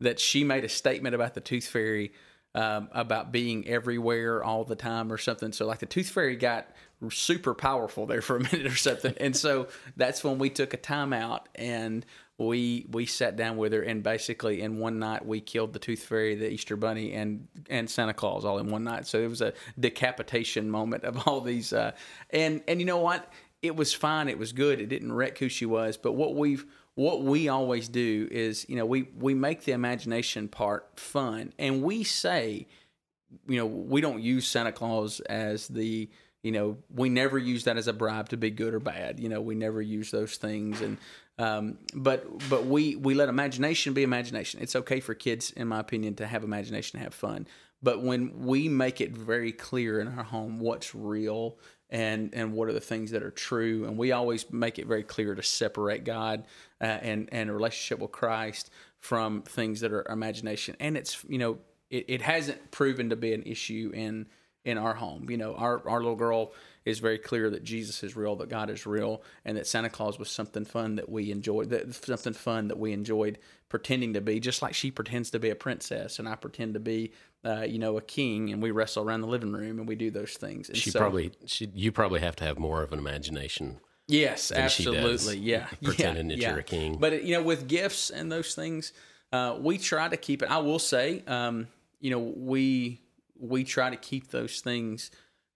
[0.01, 2.13] that she made a statement about the Tooth Fairy
[2.55, 5.53] um, about being everywhere all the time or something.
[5.53, 6.69] So like the Tooth Fairy got
[7.11, 10.79] super powerful there for a minute or something, and so that's when we took a
[10.79, 12.05] timeout and
[12.39, 16.05] we we sat down with her and basically in one night we killed the Tooth
[16.05, 19.07] Fairy, the Easter Bunny, and and Santa Claus all in one night.
[19.07, 21.93] So it was a decapitation moment of all these, uh,
[22.31, 23.31] and and you know what?
[23.63, 24.29] It was fine.
[24.29, 24.81] It was good.
[24.81, 25.97] It didn't wreck who she was.
[25.97, 30.49] But what we've what we always do is, you know, we we make the imagination
[30.49, 32.67] part fun, and we say,
[33.47, 36.09] you know, we don't use Santa Claus as the,
[36.43, 39.21] you know, we never use that as a bribe to be good or bad.
[39.21, 40.99] You know, we never use those things, and
[41.39, 44.61] um, but but we we let imagination be imagination.
[44.61, 47.47] It's okay for kids, in my opinion, to have imagination, have fun.
[47.81, 51.59] But when we make it very clear in our home what's real
[51.91, 55.03] and and what are the things that are true, and we always make it very
[55.03, 56.45] clear to separate God
[56.81, 58.71] uh, and and a relationship with Christ
[59.01, 60.77] from things that are imagination.
[60.81, 61.59] And it's you know
[61.91, 64.27] it, it hasn't proven to be an issue in
[64.65, 65.31] in our home.
[65.31, 66.53] You know, our our little girl
[66.89, 70.19] is very clear that Jesus is real, that God is real, and that Santa Claus
[70.19, 74.41] was something fun that we enjoyed, that something fun that we enjoyed pretending to be,
[74.41, 77.13] just like she pretends to be a princess and I pretend to be,
[77.45, 80.11] uh, you know, a king, and we wrestle around the living room and we do
[80.11, 80.69] those things.
[80.69, 83.81] And She so- probably she you probably have to have more of an imagination.
[84.07, 85.37] Yes, she absolutely.
[85.37, 86.51] Yeah, pretending yeah, that yeah.
[86.51, 86.97] you're a king.
[86.99, 88.95] But you know, with gifts and those things,
[89.33, 90.51] uh, we try to keep it.
[90.51, 91.69] I will say, um,
[92.01, 93.03] you know, we
[93.39, 95.11] we try to keep those things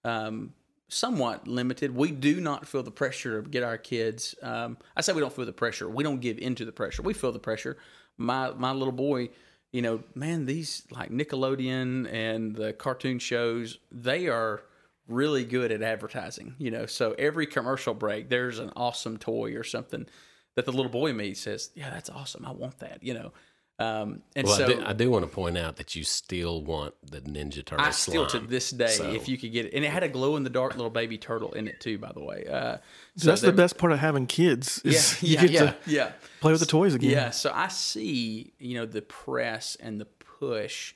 [0.05, 0.53] um,
[0.93, 1.95] somewhat limited.
[1.95, 4.35] We do not feel the pressure to get our kids.
[4.43, 5.89] Um, I say we don't feel the pressure.
[5.89, 7.03] We don't give into the pressure.
[7.03, 7.79] We feel the pressure.
[8.19, 9.31] My my little boy,
[9.73, 14.63] you know, man, these like Nickelodeon and the cartoon shows, they are
[15.09, 16.55] really good at advertising.
[16.59, 20.07] You know, so every commercial break, there's an awesome toy or something
[20.55, 22.45] that the little boy me says, "Yeah, that's awesome.
[22.45, 23.33] I want that." You know.
[23.79, 26.63] Um, and Well, so I, do, I do want to point out that you still
[26.63, 29.75] want the Ninja Turtle I still to this day, So- if you could get it,
[29.75, 32.13] and it had a glow in the dark little baby turtle in it too, by
[32.13, 32.45] the way.
[32.47, 32.77] Uh,
[33.17, 34.81] so That's the best part of having kids.
[34.85, 36.13] Yeah, Is you yeah, get yeah, to yeah.
[36.41, 37.11] play with the toys again.
[37.11, 40.95] Yeah, so I see, you know, the press and the push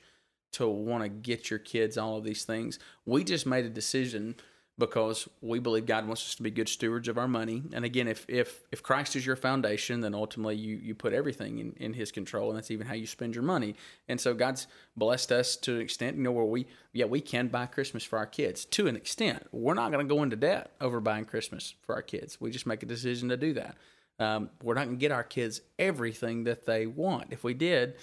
[0.53, 2.79] to want to get your kids all of these things.
[3.05, 4.35] We just made a decision
[4.79, 7.63] because we believe God wants us to be good stewards of our money.
[7.73, 11.59] And again, if if if Christ is your foundation, then ultimately you you put everything
[11.59, 13.75] in, in his control and that's even how you spend your money.
[14.07, 17.47] And so God's blessed us to an extent, you know, where we yeah, we can
[17.47, 19.47] buy Christmas for our kids to an extent.
[19.51, 22.39] We're not gonna go into debt over buying Christmas for our kids.
[22.39, 23.77] We just make a decision to do that.
[24.19, 27.27] Um, we're not going to get our kids everything that they want.
[27.31, 27.95] If we did,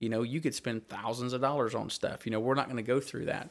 [0.00, 2.26] you know, you could spend thousands of dollars on stuff.
[2.26, 3.50] You know, we're not going to go through that.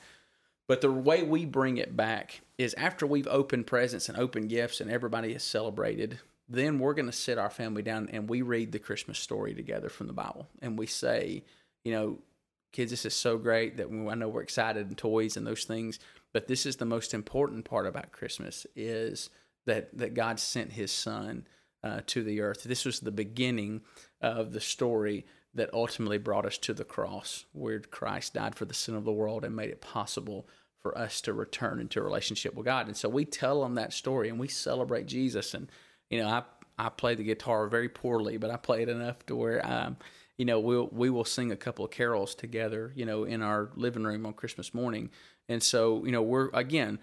[0.69, 4.79] But the way we bring it back is after we've opened presents and opened gifts
[4.79, 8.71] and everybody has celebrated, then we're going to sit our family down and we read
[8.71, 10.47] the Christmas story together from the Bible.
[10.62, 11.43] And we say,
[11.84, 12.19] you know,
[12.71, 15.97] kids, this is so great that I know we're excited and toys and those things,
[16.34, 19.32] but this is the most important part about Christmas is
[19.65, 21.47] that that God sent His Son
[21.84, 22.63] uh, to the earth.
[22.63, 23.82] This was the beginning
[24.21, 28.73] of the story that ultimately brought us to the cross, where Christ died for the
[28.73, 30.47] sin of the world and made it possible
[30.79, 32.88] for us to return into a relationship with God.
[32.88, 35.53] And so we tell them that story and we celebrate Jesus.
[35.53, 35.69] And
[36.09, 36.43] you know, I
[36.77, 39.97] I play the guitar very poorly, but I play it enough to where um,
[40.38, 43.69] you know we'll we will sing a couple of carols together, you know, in our
[43.75, 45.09] living room on Christmas morning.
[45.49, 46.99] And so you know we're again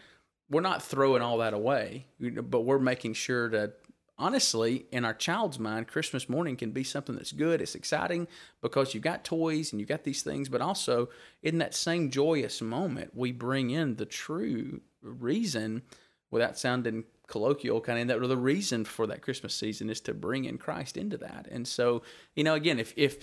[0.49, 3.73] we're not throwing all that away, but we're making sure to
[4.19, 7.61] honestly, in our child's mind, Christmas morning can be something that's good.
[7.61, 8.29] It's exciting
[8.63, 11.09] because you've got toys and you've got these things, but also
[11.43, 15.83] in that same joyous moment, we bring in the true reason
[16.31, 20.45] without sounding colloquial kind of that the reason for that Christmas season is to bring
[20.45, 21.49] in Christ into that.
[21.51, 22.03] And so,
[22.35, 23.19] you know, again, if if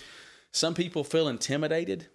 [0.52, 2.08] some people feel intimidated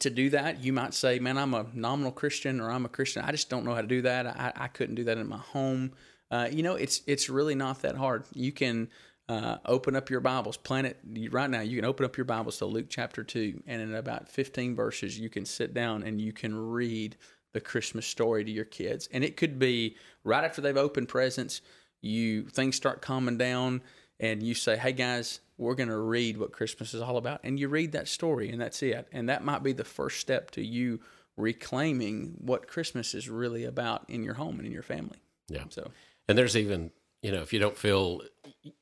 [0.00, 3.24] to do that, you might say, "Man, I'm a nominal Christian or I'm a Christian.
[3.24, 4.26] I just don't know how to do that.
[4.26, 5.92] I, I couldn't do that in my home."
[6.30, 8.24] Uh, you know, it's it's really not that hard.
[8.34, 8.88] You can
[9.28, 10.98] uh, open up your Bibles, plan it
[11.30, 11.60] right now.
[11.60, 15.18] You can open up your Bibles to Luke chapter two, and in about fifteen verses,
[15.18, 17.16] you can sit down and you can read
[17.54, 19.08] the Christmas story to your kids.
[19.12, 21.62] And it could be right after they've opened presents,
[22.02, 23.82] you things start calming down,
[24.20, 27.58] and you say, "Hey guys, we're going to read what Christmas is all about," and
[27.58, 29.08] you read that story, and that's it.
[29.12, 31.00] And that might be the first step to you
[31.36, 35.18] reclaiming what Christmas is really about in your home and in your family.
[35.48, 35.64] Yeah.
[35.70, 35.90] So
[36.28, 36.90] and there's even,
[37.22, 38.22] you know, if you don't feel,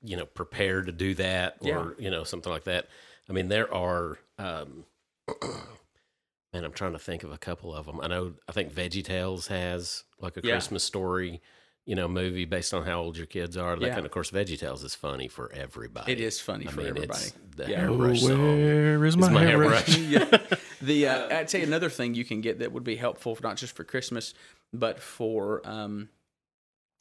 [0.02, 2.04] you know, prepared to do that or, Yeah.
[2.04, 2.88] you know, something like that.
[3.28, 4.84] I mean, there are, um,
[6.52, 8.00] man, I'm trying to think of a couple of them.
[8.00, 10.52] I know, I think Veggie Tales has like a Yeah.
[10.54, 11.40] Christmas story,
[11.84, 13.76] you know, movie based on how old your kids are.
[13.76, 13.94] That Yeah.
[13.94, 16.12] kind of, course, Veggie Tales is funny for everybody.
[16.12, 17.30] it is funny I for mean, everybody.
[17.56, 17.80] the Yeah.
[17.80, 18.60] hairbrush song.
[18.60, 19.86] Where is my, It's my hairbrush?
[19.86, 19.98] hairbrush.
[20.50, 20.58] yeah.
[20.80, 23.74] The uh, I'd say another thing you can get that would be helpful, not just
[23.76, 24.34] for Christmas,
[24.72, 26.08] but for um,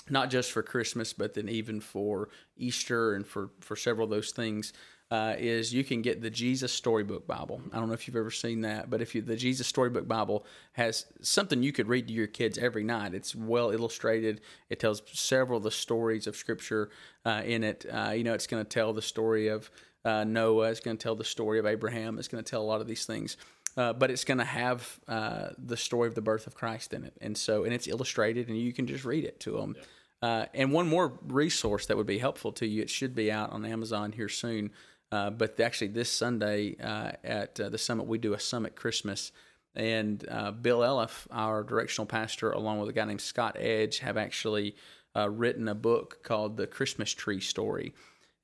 [0.09, 4.31] not just for Christmas, but then even for Easter and for for several of those
[4.31, 4.73] things.
[5.11, 7.61] Uh, is you can get the Jesus Storybook Bible.
[7.71, 10.47] I don't know if you've ever seen that, but if you the Jesus Storybook Bible
[10.73, 13.13] has something you could read to your kids every night.
[13.13, 14.41] It's well illustrated.
[14.71, 16.89] It tells several of the stories of Scripture
[17.23, 17.85] uh, in it.
[17.89, 19.69] Uh, you know, it's going to tell the story of
[20.05, 20.71] uh, Noah.
[20.71, 22.17] It's going to tell the story of Abraham.
[22.17, 23.37] It's going to tell a lot of these things.
[23.77, 27.03] Uh, but it's going to have uh, the story of the birth of Christ in
[27.03, 29.75] it, and so and it's illustrated, and you can just read it to them.
[30.21, 33.51] Uh, and one more resource that would be helpful to you, it should be out
[33.51, 34.71] on Amazon here soon.
[35.11, 39.31] Uh, but actually, this Sunday uh, at uh, the summit, we do a summit Christmas,
[39.75, 44.17] and uh, Bill Elliff, our directional pastor, along with a guy named Scott Edge, have
[44.17, 44.75] actually
[45.15, 47.93] uh, written a book called The Christmas Tree Story.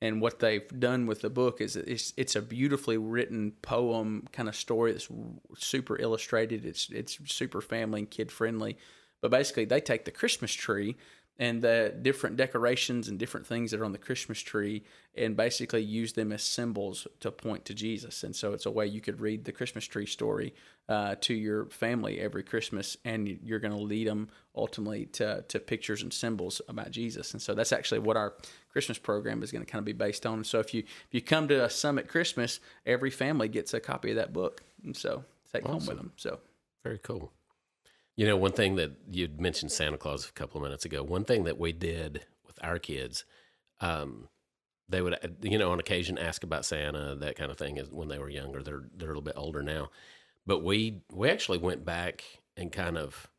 [0.01, 4.49] And what they've done with the book is it's, it's a beautifully written poem kind
[4.49, 5.07] of story that's
[5.57, 6.65] super illustrated.
[6.65, 8.77] It's it's super family and kid friendly.
[9.21, 10.95] But basically, they take the Christmas tree
[11.37, 14.83] and the different decorations and different things that are on the Christmas tree
[15.15, 18.23] and basically use them as symbols to point to Jesus.
[18.23, 20.53] And so it's a way you could read the Christmas tree story
[20.91, 25.57] uh, to your family every Christmas, and you're going to lead them ultimately to, to
[25.57, 27.31] pictures and symbols about Jesus.
[27.31, 28.33] And so that's actually what our
[28.73, 30.43] Christmas program is going to kind of be based on.
[30.43, 34.09] So if you if you come to a Summit Christmas, every family gets a copy
[34.09, 35.23] of that book, and so
[35.53, 36.11] take it home with them.
[36.17, 36.39] So
[36.83, 37.31] Very cool.
[38.17, 41.03] You know, one thing that you'd mentioned Santa Claus a couple of minutes ago.
[41.03, 43.23] One thing that we did with our kids,
[43.79, 44.27] um,
[44.89, 47.89] they would, uh, you know, on occasion ask about Santa, that kind of thing, is
[47.89, 48.61] when they were younger.
[48.61, 49.89] They're they're a little bit older now,
[50.45, 52.23] but we we actually went back
[52.57, 53.29] and kind of,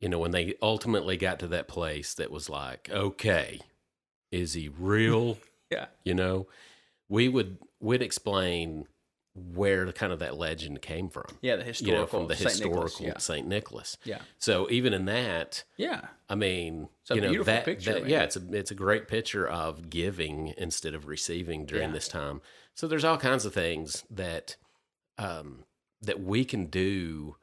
[0.00, 3.60] you know, when they ultimately got to that place that was like, okay,
[4.32, 5.38] is he real?
[5.70, 6.46] yeah, you know,
[7.08, 8.86] we would we'd explain
[9.34, 12.50] where kind of that legend came from yeah, the you historical know, from the Saint
[12.50, 13.00] historical Nicholas.
[13.00, 13.96] Yeah, Saint Nicholas.
[14.04, 16.08] yeah, So even in that, yeah.
[16.28, 19.06] I mean, a you know, beautiful that, picture, that- yeah, it's a it's a great
[19.08, 21.94] picture of giving instead of receiving during Yeah.
[21.94, 22.40] this time.
[22.74, 24.56] So there's all kinds of things that
[25.16, 25.64] um,
[26.02, 27.36] that we can do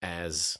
[0.00, 0.58] as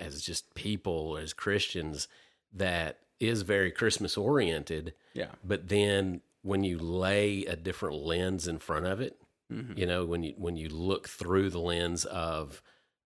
[0.00, 2.08] as just people as Christians
[2.52, 4.94] that is very Christmas oriented.
[5.14, 5.32] Yeah.
[5.44, 9.20] But then when you lay a different lens in front of it,
[9.52, 9.76] Mhm.
[9.78, 12.62] you know, when you when you look through the lens of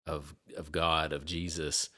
[0.06, 1.90] of of God, of Jesus,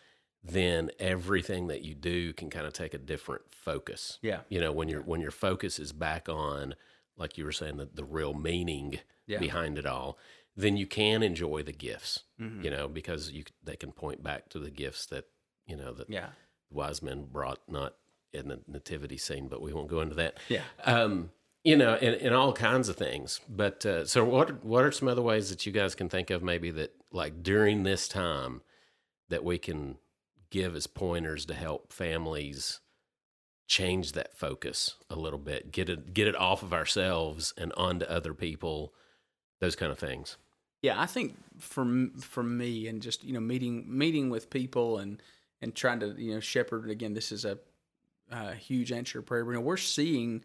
[0.42, 4.18] then everything that you do can kind of take a different focus.
[4.22, 4.42] Yeah.
[4.48, 6.74] You know, when your when your focus is back on,
[7.16, 9.38] like you were saying, the, the real meaning Yeah.
[9.38, 10.18] behind it all,
[10.56, 12.24] then you can enjoy the gifts.
[12.40, 12.64] Mhm.
[12.64, 15.24] You know, because you they can point back to the gifts that
[15.66, 16.30] you know that Yeah.
[16.70, 17.96] wise men brought, not
[18.32, 20.38] in the nativity scene, but we won't go into that.
[20.48, 20.64] Yeah.
[20.84, 21.30] Um,
[21.64, 23.40] you know, and, and all kinds of things.
[23.48, 26.42] But uh, so, what what are some other ways that you guys can think of
[26.42, 28.62] maybe that like during this time
[29.28, 29.98] that we can
[30.50, 32.80] give as pointers to help families
[33.66, 38.04] change that focus a little bit, get it get it off of ourselves and onto
[38.06, 38.94] other people,
[39.60, 40.36] those kind of things.
[40.82, 41.84] Yeah, I think for
[42.20, 45.22] for me and just you know meeting meeting with people and
[45.62, 47.14] and trying to you know shepherd again.
[47.14, 47.58] This is a,
[48.30, 49.44] uh huge answer prayer.
[49.44, 50.44] You know, we're seeing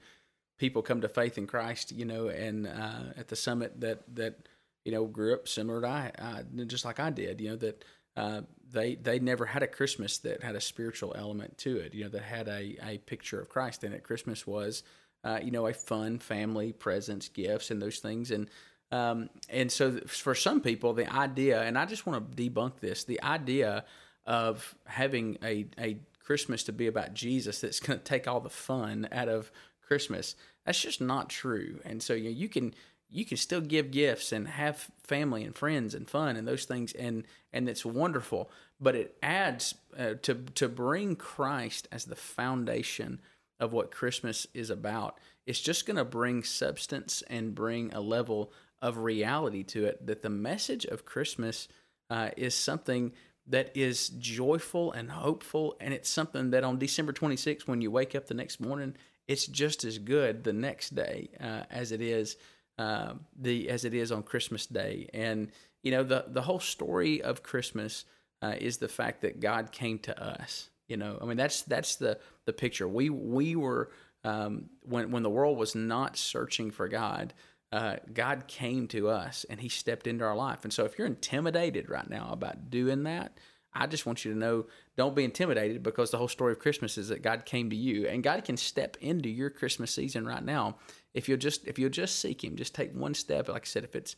[0.58, 4.48] people come to faith in Christ, you know, and uh, at the summit that that
[4.86, 7.84] you know grew up similar to I, uh, just like I did, you know that.
[8.18, 8.42] Uh,
[8.72, 12.10] they they never had a Christmas that had a spiritual element to it, you know,
[12.10, 14.04] that had a, a picture of Christ in it.
[14.04, 14.84] Christmas was,
[15.24, 18.50] uh, you know, a fun family presents, gifts, and those things, and
[18.92, 23.04] um, and so for some people, the idea, and I just want to debunk this,
[23.04, 23.86] the idea
[24.26, 28.50] of having a a Christmas to be about Jesus that's going to take all the
[28.50, 29.52] fun out of
[29.82, 30.36] Christmas.
[30.66, 31.80] That's just not true.
[31.84, 32.74] And so you, know, you can
[33.10, 36.94] you can still give gifts and have family and friends and fun and those things
[36.94, 38.50] and and it's wonderful
[38.80, 43.20] but it adds uh, to to bring Christ as the foundation
[43.60, 48.54] of what Christmas is about it's just going to bring substance and bring a level
[48.82, 51.68] of reality to it that the message of Christmas
[52.10, 53.14] uh, is something
[53.48, 58.16] that is joyful and hopeful and it's something that on December 26th when you wake
[58.16, 58.96] up the next morning
[59.28, 62.38] it's just as good the next day uh, as it is
[62.78, 65.08] uh, the as it is on Christmas Day.
[65.14, 65.52] And
[65.84, 68.06] you know the the whole story of Christmas
[68.42, 70.70] uh, is the fact that God came to us.
[70.88, 72.88] You know, I mean that's that's the the picture.
[72.88, 73.92] We we were
[74.24, 77.34] um, when when the world was not searching for God.
[77.72, 80.64] Uh, God came to us and He stepped into our life.
[80.64, 83.38] And so, if you're intimidated right now about doing that,
[83.74, 84.66] I just want you to know
[84.98, 88.08] don't be intimidated because the whole story of Christmas is that God came to you
[88.08, 90.78] and God can step into your Christmas season right now
[91.14, 93.84] if you'll just if you'll just seek him just take one step like I said
[93.84, 94.16] if it's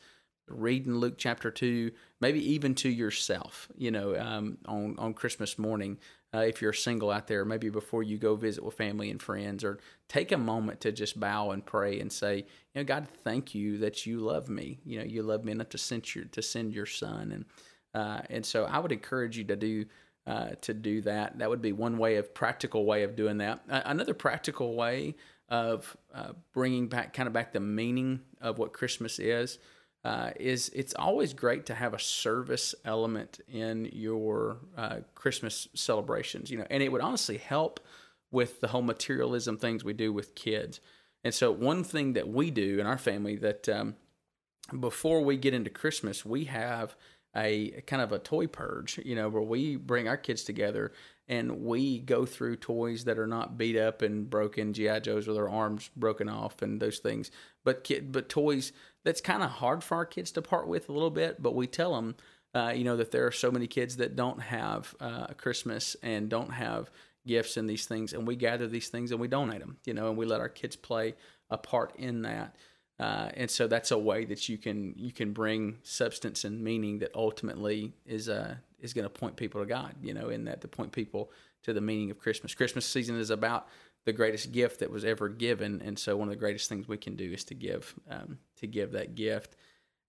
[0.47, 5.99] reading Luke chapter 2 maybe even to yourself you know um, on on Christmas morning
[6.33, 9.63] uh, if you're single out there maybe before you go visit with family and friends
[9.63, 13.53] or take a moment to just bow and pray and say you know God thank
[13.53, 16.41] you that you love me you know you love me enough to send your to
[16.41, 17.45] send your son and
[17.93, 19.85] uh, and so I would encourage you to do
[20.25, 21.37] uh, to do that.
[21.39, 23.61] That would be one way of practical way of doing that.
[23.67, 25.15] Another practical way
[25.49, 29.59] of uh, bringing back kind of back the meaning of what Christmas is
[30.03, 36.51] uh, is it's always great to have a service element in your uh, Christmas celebrations.
[36.51, 37.79] You know, and it would honestly help
[38.31, 40.81] with the whole materialism things we do with kids.
[41.23, 43.95] And so one thing that we do in our family that um,
[44.77, 46.95] before we get into Christmas, we have
[47.35, 50.91] a kind of a toy purge, you know, where we bring our kids together
[51.27, 55.37] and we go through toys that are not beat up and broken, GI Joes with
[55.37, 57.31] their arms broken off and those things,
[57.63, 58.71] but kid, but toys
[59.03, 61.41] that's kind of hard for our kids to part with a little bit.
[61.41, 62.15] But we tell them,
[62.53, 66.29] uh, you know, that there are so many kids that don't have uh, Christmas and
[66.29, 66.91] don't have
[67.25, 70.09] gifts and these things, and we gather these things and we donate them, you know,
[70.09, 71.15] and we let our kids play
[71.49, 72.55] a part in that.
[72.99, 76.99] Uh, and so that's a way that you can you can bring substance and meaning
[76.99, 80.61] that ultimately is uh, is going to point people to God, you know, in that
[80.61, 81.31] to point people
[81.63, 82.53] to the meaning of Christmas.
[82.53, 83.67] Christmas season is about
[84.05, 86.97] the greatest gift that was ever given, and so one of the greatest things we
[86.97, 89.55] can do is to give um, to give that gift.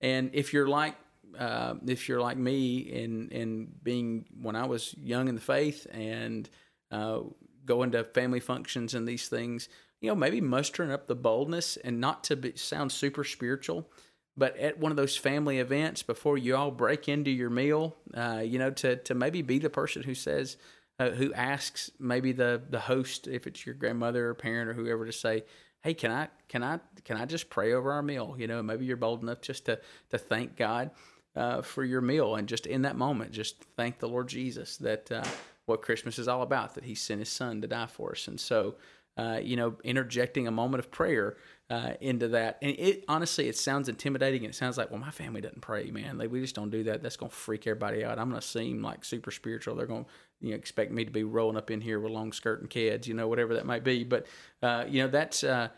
[0.00, 0.96] And if you're like
[1.38, 5.86] uh, if you're like me in in being when I was young in the faith
[5.90, 6.48] and
[6.90, 7.20] uh,
[7.64, 9.68] going to family functions and these things,
[10.04, 13.88] you know, maybe mustering up the boldness and not to be, sound super spiritual,
[14.36, 18.42] but at one of those family events before you all break into your meal, uh,
[18.44, 20.56] you know, to, to maybe be the person who says,
[20.98, 25.06] uh, who asks maybe the, the host, if it's your grandmother or parent or whoever,
[25.06, 25.44] to say,
[25.82, 28.36] hey, can I, can I, can I just pray over our meal?
[28.38, 30.90] You know, maybe you're bold enough just to, to thank God
[31.36, 35.10] uh, for your meal and just in that moment, just thank the Lord Jesus that
[35.10, 35.24] uh,
[35.66, 38.28] what Christmas is all about, that He sent His Son to die for us.
[38.28, 38.74] And so,
[39.16, 41.36] uh, you know, interjecting a moment of prayer
[41.70, 42.58] uh, into that.
[42.60, 45.90] And it honestly, it sounds intimidating, and it sounds like, well, my family doesn't pray,
[45.90, 46.18] man.
[46.18, 47.02] Like we just don't do that.
[47.02, 48.18] That's gonna freak everybody out.
[48.18, 49.76] I'm gonna seem like super spiritual.
[49.76, 50.06] They're gonna
[50.40, 53.06] you know expect me to be rolling up in here with long skirt and kids,
[53.06, 54.04] you know, whatever that might be.
[54.04, 54.26] But
[54.62, 55.68] uh, you know, that's uh,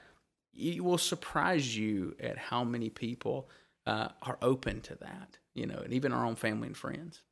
[0.55, 3.49] it will surprise you at how many people
[3.87, 5.39] uh, are open to that.
[5.55, 7.23] You know, and even our own family and friends.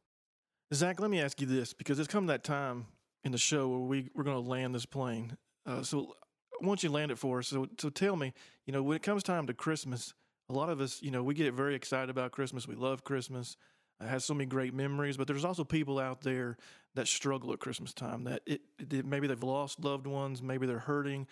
[0.73, 2.87] Zach, let me ask you this because it's come that time
[3.23, 5.37] in the show where we we're going to land this plane.
[5.67, 6.15] Uh, so
[6.61, 7.49] want you land it for us.
[7.49, 8.33] So, so tell me,
[8.67, 10.15] you know, when it comes time to Christmas,
[10.49, 12.69] a lot of us, you know, we get very excited about Christmas.
[12.69, 13.57] We love Christmas.
[14.01, 16.57] It has so many great memories, but there's also people out there
[16.95, 18.25] that struggle at Christmas time.
[18.25, 21.27] That it, it maybe they've lost loved ones, maybe they're hurting,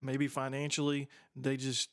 [0.00, 1.90] maybe financially they just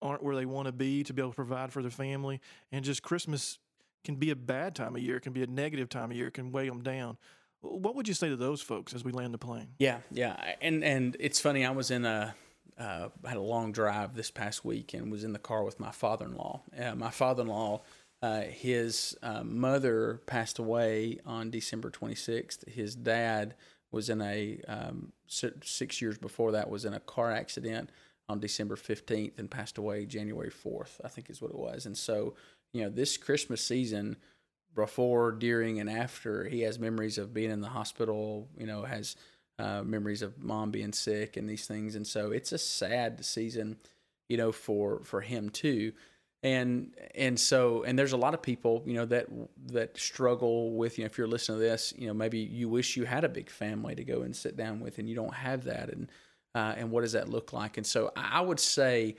[0.00, 2.40] aren't where they want to be to be able to provide for their family,
[2.70, 3.58] and just Christmas
[4.04, 6.28] can be a bad time of year, it can be a negative time of year,
[6.28, 7.16] it can weigh them down.
[7.64, 9.68] What would you say to those folks as we land the plane?
[9.78, 11.64] Yeah, yeah, and and it's funny.
[11.64, 12.34] I was in a
[12.78, 15.90] uh, had a long drive this past week and was in the car with my
[15.90, 16.62] father-in-law.
[16.78, 17.82] Uh, my father-in-law,
[18.22, 22.68] uh, his uh, mother passed away on December 26th.
[22.68, 23.54] His dad
[23.92, 27.90] was in a um, six years before that was in a car accident
[28.28, 31.86] on December 15th and passed away January 4th, I think is what it was.
[31.86, 32.34] And so,
[32.72, 34.16] you know, this Christmas season,
[34.74, 39.16] before, during, and after, he has memories of being in the hospital, you know, has
[39.58, 41.94] uh, memories of mom being sick and these things.
[41.94, 43.76] And so it's a sad season,
[44.28, 45.92] you know, for, for him too.
[46.42, 49.28] And, and so, and there's a lot of people, you know, that,
[49.68, 52.96] that struggle with, you know, if you're listening to this, you know, maybe you wish
[52.96, 55.64] you had a big family to go and sit down with and you don't have
[55.64, 55.88] that.
[55.88, 56.10] And,
[56.54, 57.78] uh, and what does that look like?
[57.78, 59.16] And so I would say,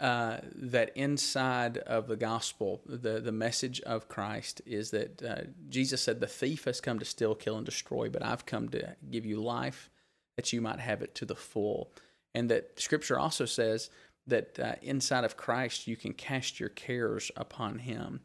[0.00, 6.02] uh, that inside of the gospel, the, the message of Christ is that uh, Jesus
[6.02, 9.24] said, The thief has come to steal, kill, and destroy, but I've come to give
[9.24, 9.90] you life
[10.36, 11.92] that you might have it to the full.
[12.34, 13.88] And that scripture also says
[14.26, 18.20] that uh, inside of Christ, you can cast your cares upon him.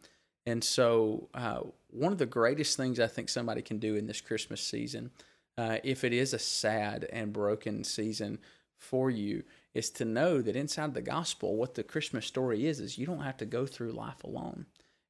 [0.45, 1.59] And so, uh,
[1.91, 5.11] one of the greatest things I think somebody can do in this Christmas season,
[5.57, 8.39] uh, if it is a sad and broken season
[8.77, 9.43] for you,
[9.73, 13.21] is to know that inside the gospel, what the Christmas story is, is you don't
[13.21, 14.65] have to go through life alone,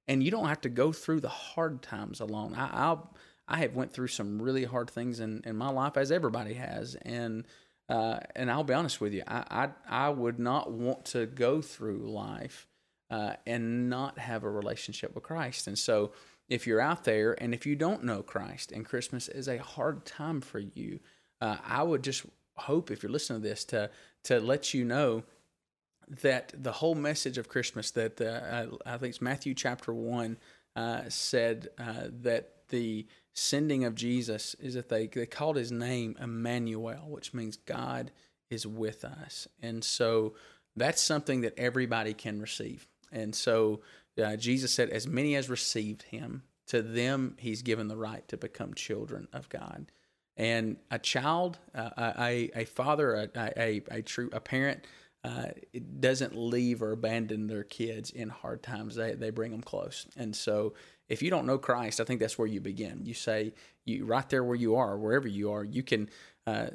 [0.08, 2.54] and you don't have to go through the hard times alone.
[2.56, 3.16] I I'll,
[3.48, 6.96] i have went through some really hard things in, in my life, as everybody has,
[6.96, 7.46] and
[7.88, 11.62] uh, and I'll be honest with you, I, I I would not want to go
[11.62, 12.68] through life
[13.10, 16.12] uh, and not have a relationship with Christ, and so.
[16.50, 20.04] If you're out there and if you don't know Christ and Christmas is a hard
[20.04, 21.00] time for you,
[21.42, 22.26] uh, I would just
[22.60, 23.90] hope if you're listening to this to
[24.24, 25.24] to let you know
[26.22, 30.38] that the whole message of Christmas that uh, I, think it's Matthew chapter one
[30.76, 36.16] uh, said uh, that the sending of Jesus is that they they called his name
[36.20, 38.12] Emmanuel, which means God
[38.50, 40.34] is with us, and so
[40.76, 42.88] that's something that everybody can receive.
[43.12, 43.82] And so
[44.24, 48.38] uh, Jesus said, as many as received him, to them he's given the right to
[48.38, 49.92] become children of God
[50.40, 54.86] and a child, uh, a, a father, a, a, a true a parent
[55.26, 55.48] uh,
[56.00, 58.96] doesn't leave or abandon their kids in hard times.
[58.96, 60.08] They they bring them close.
[60.16, 60.74] And so,
[61.10, 63.02] if you don't know Christ, I think that's where you begin.
[63.04, 63.52] You say
[63.84, 66.10] you right there where you are, wherever you are, you can
[66.48, 66.68] uh,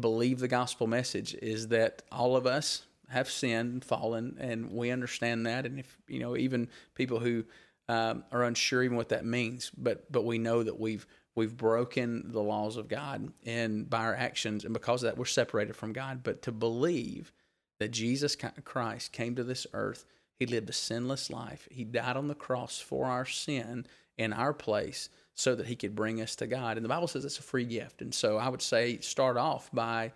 [0.00, 5.44] believe the gospel message is that all of us have sinned fallen, and we understand
[5.44, 5.66] that.
[5.66, 7.44] And if you know, even people who
[7.90, 12.32] um, are unsure even what that means, but but we know that we've we've broken
[12.32, 15.92] the laws of God and by our actions and because of that we're separated from
[15.92, 16.22] God.
[16.22, 17.32] But to believe
[17.78, 20.04] that Jesus Christ came to this earth
[20.42, 21.68] he lived a sinless life.
[21.70, 23.86] He died on the cross for our sin
[24.18, 26.76] in our place so that he could bring us to God.
[26.76, 28.02] And the Bible says it's a free gift.
[28.02, 30.10] And so I would say start off by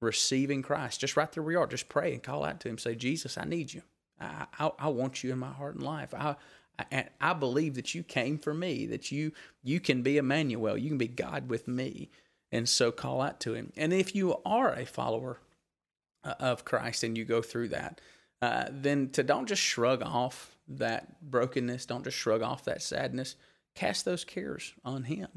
[0.00, 2.78] receiving Christ just right there we are just pray and call out to him.
[2.78, 3.82] Say Jesus I need you.
[4.20, 6.14] I, I, I want you in my heart and life.
[6.14, 6.36] I,
[6.90, 10.88] and I believe that you came for me, that you you can be Emmanuel, you
[10.88, 12.10] can be God with me,
[12.50, 13.72] and so call out to Him.
[13.76, 15.38] And if you are a follower
[16.24, 18.00] uh, of Christ and you go through that,
[18.40, 23.36] uh, then to don't just shrug off that brokenness, don't just shrug off that sadness.
[23.74, 25.28] Cast those cares on Him.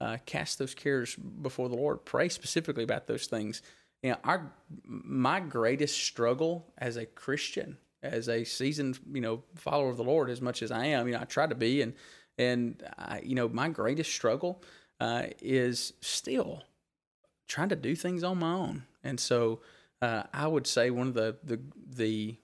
[0.00, 2.04] Uh, cast those cares before the Lord.
[2.04, 3.62] Pray specifically about those things.
[4.02, 4.52] You know, our
[4.84, 10.30] my greatest struggle as a Christian as a seasoned, you know, follower of the Lord
[10.30, 11.06] as much as I am.
[11.06, 11.94] You know, I try to be, and
[12.38, 14.62] and I, you know, my greatest struggle
[15.00, 16.62] uh, is still
[17.48, 18.84] trying to do things on my own.
[19.02, 19.60] And so,
[20.02, 22.36] uh, I would say one of the the the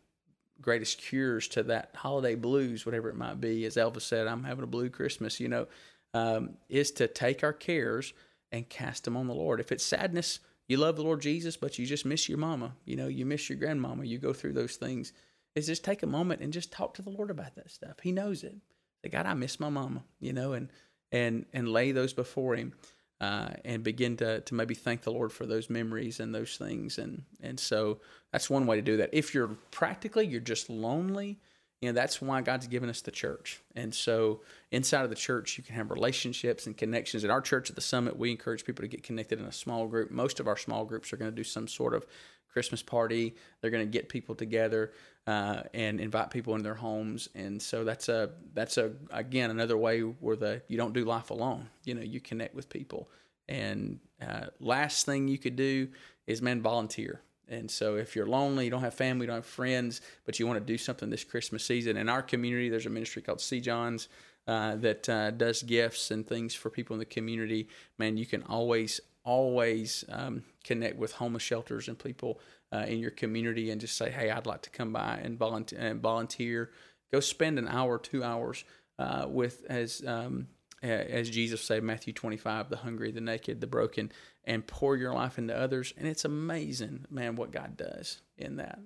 [0.60, 4.64] greatest cures to that holiday blues, whatever it might be, as Elvis said, "I'm having
[4.64, 5.66] a blue Christmas." You know,
[6.14, 8.12] um, is to take our cares
[8.50, 9.60] and cast them on the Lord.
[9.60, 12.74] If it's sadness, you love the Lord Jesus, but you just miss your mama.
[12.84, 14.04] You know, you miss your grandmama.
[14.04, 15.12] You go through those things
[15.54, 18.00] is just take a moment and just talk to the Lord about that stuff.
[18.02, 18.56] He knows it.
[19.02, 20.68] Say, God, I miss my mama, you know, and
[21.10, 22.72] and and lay those before Him,
[23.20, 26.98] uh, and begin to to maybe thank the Lord for those memories and those things,
[26.98, 28.00] and and so
[28.32, 29.10] that's one way to do that.
[29.12, 31.38] If you're practically you're just lonely,
[31.80, 34.40] you know that's why God's given us the church, and so
[34.70, 37.24] inside of the church you can have relationships and connections.
[37.24, 39.86] At our church at the Summit, we encourage people to get connected in a small
[39.86, 40.10] group.
[40.10, 42.06] Most of our small groups are going to do some sort of
[42.52, 43.34] Christmas party.
[43.60, 44.92] They're going to get people together
[45.26, 49.76] uh, and invite people in their homes, and so that's a that's a again another
[49.76, 51.68] way where the you don't do life alone.
[51.84, 53.08] You know, you connect with people.
[53.48, 55.88] And uh, last thing you could do
[56.26, 57.20] is man volunteer.
[57.48, 60.46] And so if you're lonely, you don't have family, you don't have friends, but you
[60.46, 63.62] want to do something this Christmas season, in our community, there's a ministry called St.
[63.62, 64.08] John's
[64.46, 67.68] uh, that uh, does gifts and things for people in the community.
[67.98, 72.40] Man, you can always always um, connect with homeless shelters and people
[72.72, 75.78] uh, in your community and just say, hey, I'd like to come by and volunteer.
[75.78, 76.70] And volunteer.
[77.12, 78.64] Go spend an hour, two hours
[78.98, 80.48] uh, with as um,
[80.82, 84.10] as Jesus said, Matthew 25, the hungry, the naked, the broken,
[84.44, 85.94] and pour your life into others.
[85.96, 88.80] And it's amazing, man, what God does in that.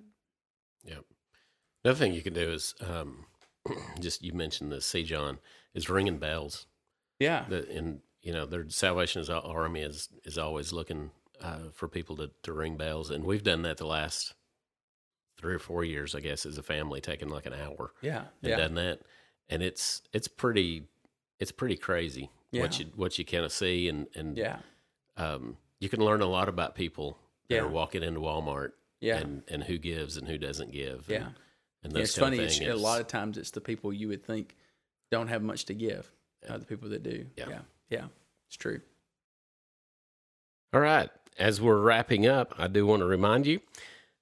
[0.83, 1.05] Yep.
[1.83, 3.25] Another thing you can do is um,
[3.99, 5.39] just you mentioned the see John
[5.73, 6.67] is ringing bells.
[7.19, 7.45] Yeah.
[7.49, 11.11] The, and you know their Salvation Army is is always looking
[11.41, 14.33] uh, for people to to ring bells, and we've done that the last
[15.37, 18.25] three or four years, I guess, as a family, taking like an hour yeah.
[18.41, 18.57] and Yeah.
[18.57, 19.01] done that,
[19.49, 20.87] and it's it's pretty
[21.39, 24.59] it's pretty crazy what you what you kind of see, and and Yeah.
[25.17, 27.19] um, you can learn a lot about people
[27.49, 27.61] that Yeah.
[27.61, 28.71] are walking into Walmart.
[28.99, 29.17] Yeah.
[29.17, 31.05] And, and who gives and who doesn't give.
[31.07, 31.17] Yeah.
[31.17, 31.35] And,
[31.83, 32.39] and Yeah, it's funny.
[32.39, 34.55] It's, a lot of times it's the people you would think
[35.11, 36.11] don't have much to give,
[36.49, 37.27] uh, the people that do.
[37.37, 37.47] Yeah.
[37.47, 37.61] Yeah.
[37.91, 38.05] Yeah.
[38.47, 38.81] It's true.
[40.73, 41.11] All right.
[41.39, 43.59] As we're wrapping up, I do want to remind you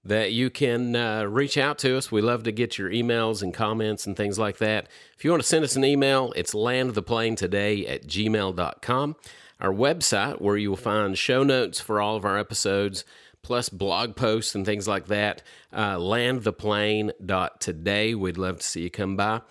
[0.05, 2.11] that you can uh, reach out to us.
[2.11, 4.88] We love to get your emails and comments and things like that.
[5.18, 7.41] If you want to send us an email, it's landtheplane
[7.89, 9.16] at gmail.com.
[9.59, 13.03] Our website, where you will find show notes for all of our episodes,
[13.41, 15.41] plus blog posts and things like that,
[15.74, 18.13] uh, landtheplane.today.
[18.16, 19.41] We'd love to see you come by.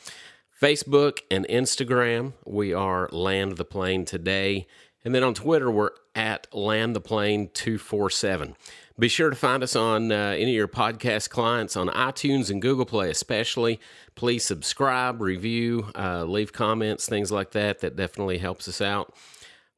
[0.60, 4.68] Facebook and Instagram, we are Land the Plane Today.
[5.04, 8.56] And then on Twitter, we're at Land the Plane 247.
[8.98, 12.62] Be sure to find us on uh, any of your podcast clients on iTunes and
[12.62, 13.80] Google Play, especially.
[14.14, 17.80] Please subscribe, review, uh, leave comments, things like that.
[17.80, 19.12] That definitely helps us out.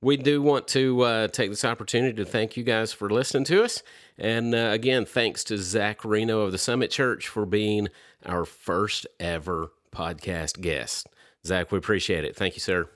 [0.02, 3.64] We do want to uh, take this opportunity to thank you guys for listening to
[3.64, 3.82] us.
[4.18, 7.88] And uh, again, thanks to Zach Reno of the Summit Church for being
[8.26, 11.08] our first ever podcast guest.
[11.46, 12.36] Zach, we appreciate it.
[12.36, 12.90] Thank you, sir.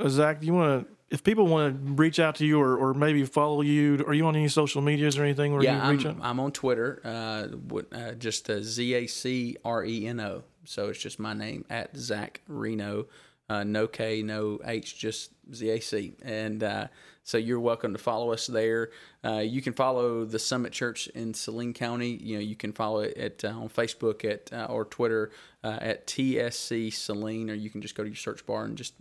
[0.00, 2.76] Uh, Zach, do you want to, if people want to reach out to you or,
[2.76, 5.96] or maybe follow you, are you on any social medias or anything where yeah, you
[5.96, 6.26] reach I'm, out?
[6.26, 10.44] I'm on Twitter, uh, uh, just uh, Z A C R E N O.
[10.64, 13.06] So it's just my name at Zach Reno.
[13.48, 16.14] Uh, no K, no H, just Z A C.
[16.22, 16.86] And uh,
[17.24, 18.90] so you're welcome to follow us there.
[19.24, 22.10] Uh, you can follow the Summit Church in Saline County.
[22.22, 25.32] You know, you can follow it at, uh, on Facebook at uh, or Twitter
[25.64, 28.94] uh, at TSC Saline, or you can just go to your search bar and just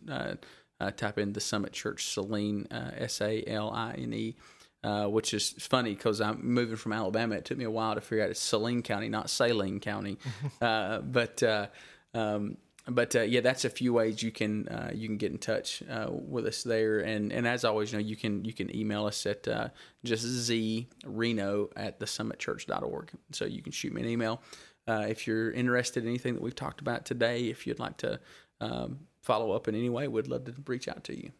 [0.79, 4.35] uh, type in the Summit Church Saline, uh, S A L I N E
[4.83, 7.35] uh, which is funny because I'm moving from Alabama.
[7.35, 10.17] It took me a while to figure out it's Saline County, not Saline County.
[10.61, 11.67] uh, but uh,
[12.13, 12.57] um,
[12.87, 15.83] but uh, yeah, that's a few ways you can uh, you can get in touch
[15.89, 16.99] uh, with us there.
[16.99, 19.69] And and as always, you know, you can you can email us at uh,
[20.05, 23.11] just zreno at thesummitchurch.org.
[23.31, 24.41] So you can shoot me an email
[24.87, 27.47] uh, if you're interested in anything that we've talked about today.
[27.47, 28.19] If you'd like to
[28.61, 31.31] um, follow up in any way, we'd love to reach out to you.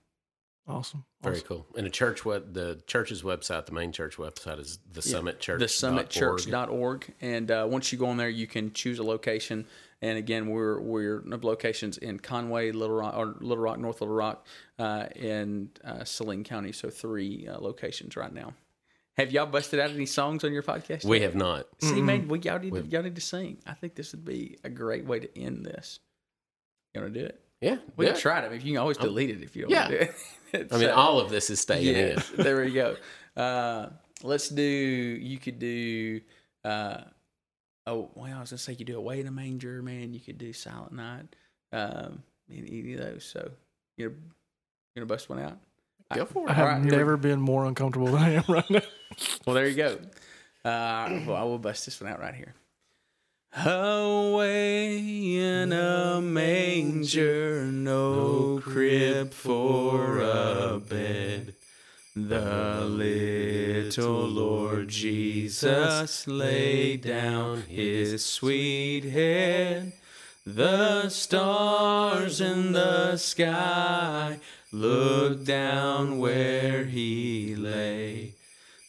[0.68, 1.04] Awesome.
[1.24, 1.48] Very awesome.
[1.48, 1.66] cool.
[1.76, 5.60] And the church, what the church's website, the main church website is the Summit Church.
[5.60, 9.66] the summitchurch.org and uh, once you go on there you can choose a location
[10.02, 14.46] and again we're we're locations in Conway Little Rock or Little Rock North Little Rock
[14.78, 18.54] uh, and uh, Saline County so three uh, locations right now
[19.18, 21.24] have y'all busted out any songs on your podcast We yet?
[21.26, 21.66] have not.
[21.82, 24.58] see man we, y'all, need to, y'all need to sing I think this would be
[24.64, 26.00] a great way to end this
[26.94, 27.78] you want to do it Yeah.
[27.98, 28.14] we yeah.
[28.14, 29.90] can try it I mean, you can always delete it if you don't yeah.
[29.90, 30.16] want to do it
[30.72, 32.24] I mean, all of this is staying in.
[32.36, 32.96] There we go.
[33.38, 33.90] Uh,
[34.24, 34.64] let's do.
[34.64, 36.22] You could do.
[36.64, 37.02] Uh,
[37.86, 40.14] oh, well, I was gonna say you do away in a manger, man.
[40.14, 41.36] You could do Silent Night.
[41.72, 43.26] Um, any, any of those.
[43.26, 43.52] So
[43.98, 44.14] you're
[44.96, 45.58] gonna bust one out.
[46.14, 46.52] Go for it.
[46.52, 48.82] I have All right, here we- never been more uncomfortable than I am right now.
[49.46, 50.00] Well, there you go.
[50.66, 52.56] Uh, well, I will bust this one out right here.
[53.58, 55.00] Away
[55.38, 61.56] in a manger, no crib for a bed.
[62.16, 69.94] The little Lord Jesus laid down his sweet head.
[70.46, 74.40] The stars in the sky
[74.72, 78.36] looked down where he lay.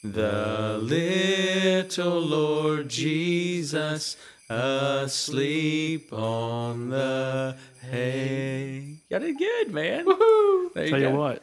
[0.02, 4.16] The little Lord Jesus
[4.50, 7.56] asleep on the
[7.90, 8.98] hay.
[9.08, 10.04] Y'all did good, man.
[10.06, 10.72] Woohoo!
[10.74, 11.08] There you Tell go.
[11.10, 11.42] you what,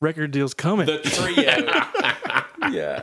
[0.00, 0.86] record deal's coming.
[0.86, 2.70] The trio.
[2.72, 3.02] yeah.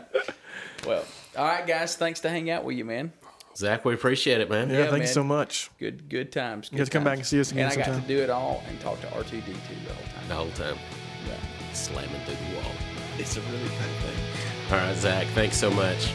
[0.86, 1.04] Well,
[1.38, 1.96] all right, guys.
[1.96, 3.12] Thanks to hang out with you, man.
[3.56, 4.70] Zach, we appreciate it, man.
[4.70, 5.02] yeah, yeah, thank man.
[5.02, 5.70] you so much.
[5.78, 6.70] Good, good times.
[6.72, 8.64] You guys come back and see us again And I got to do it all
[8.68, 10.28] and talk to R two D two the whole time.
[10.28, 10.78] The whole time.
[11.28, 11.74] Yeah.
[11.74, 12.72] Slamming through the wall.
[13.20, 14.72] It's a really cool thing.
[14.72, 16.12] All right, Zach, thanks so much.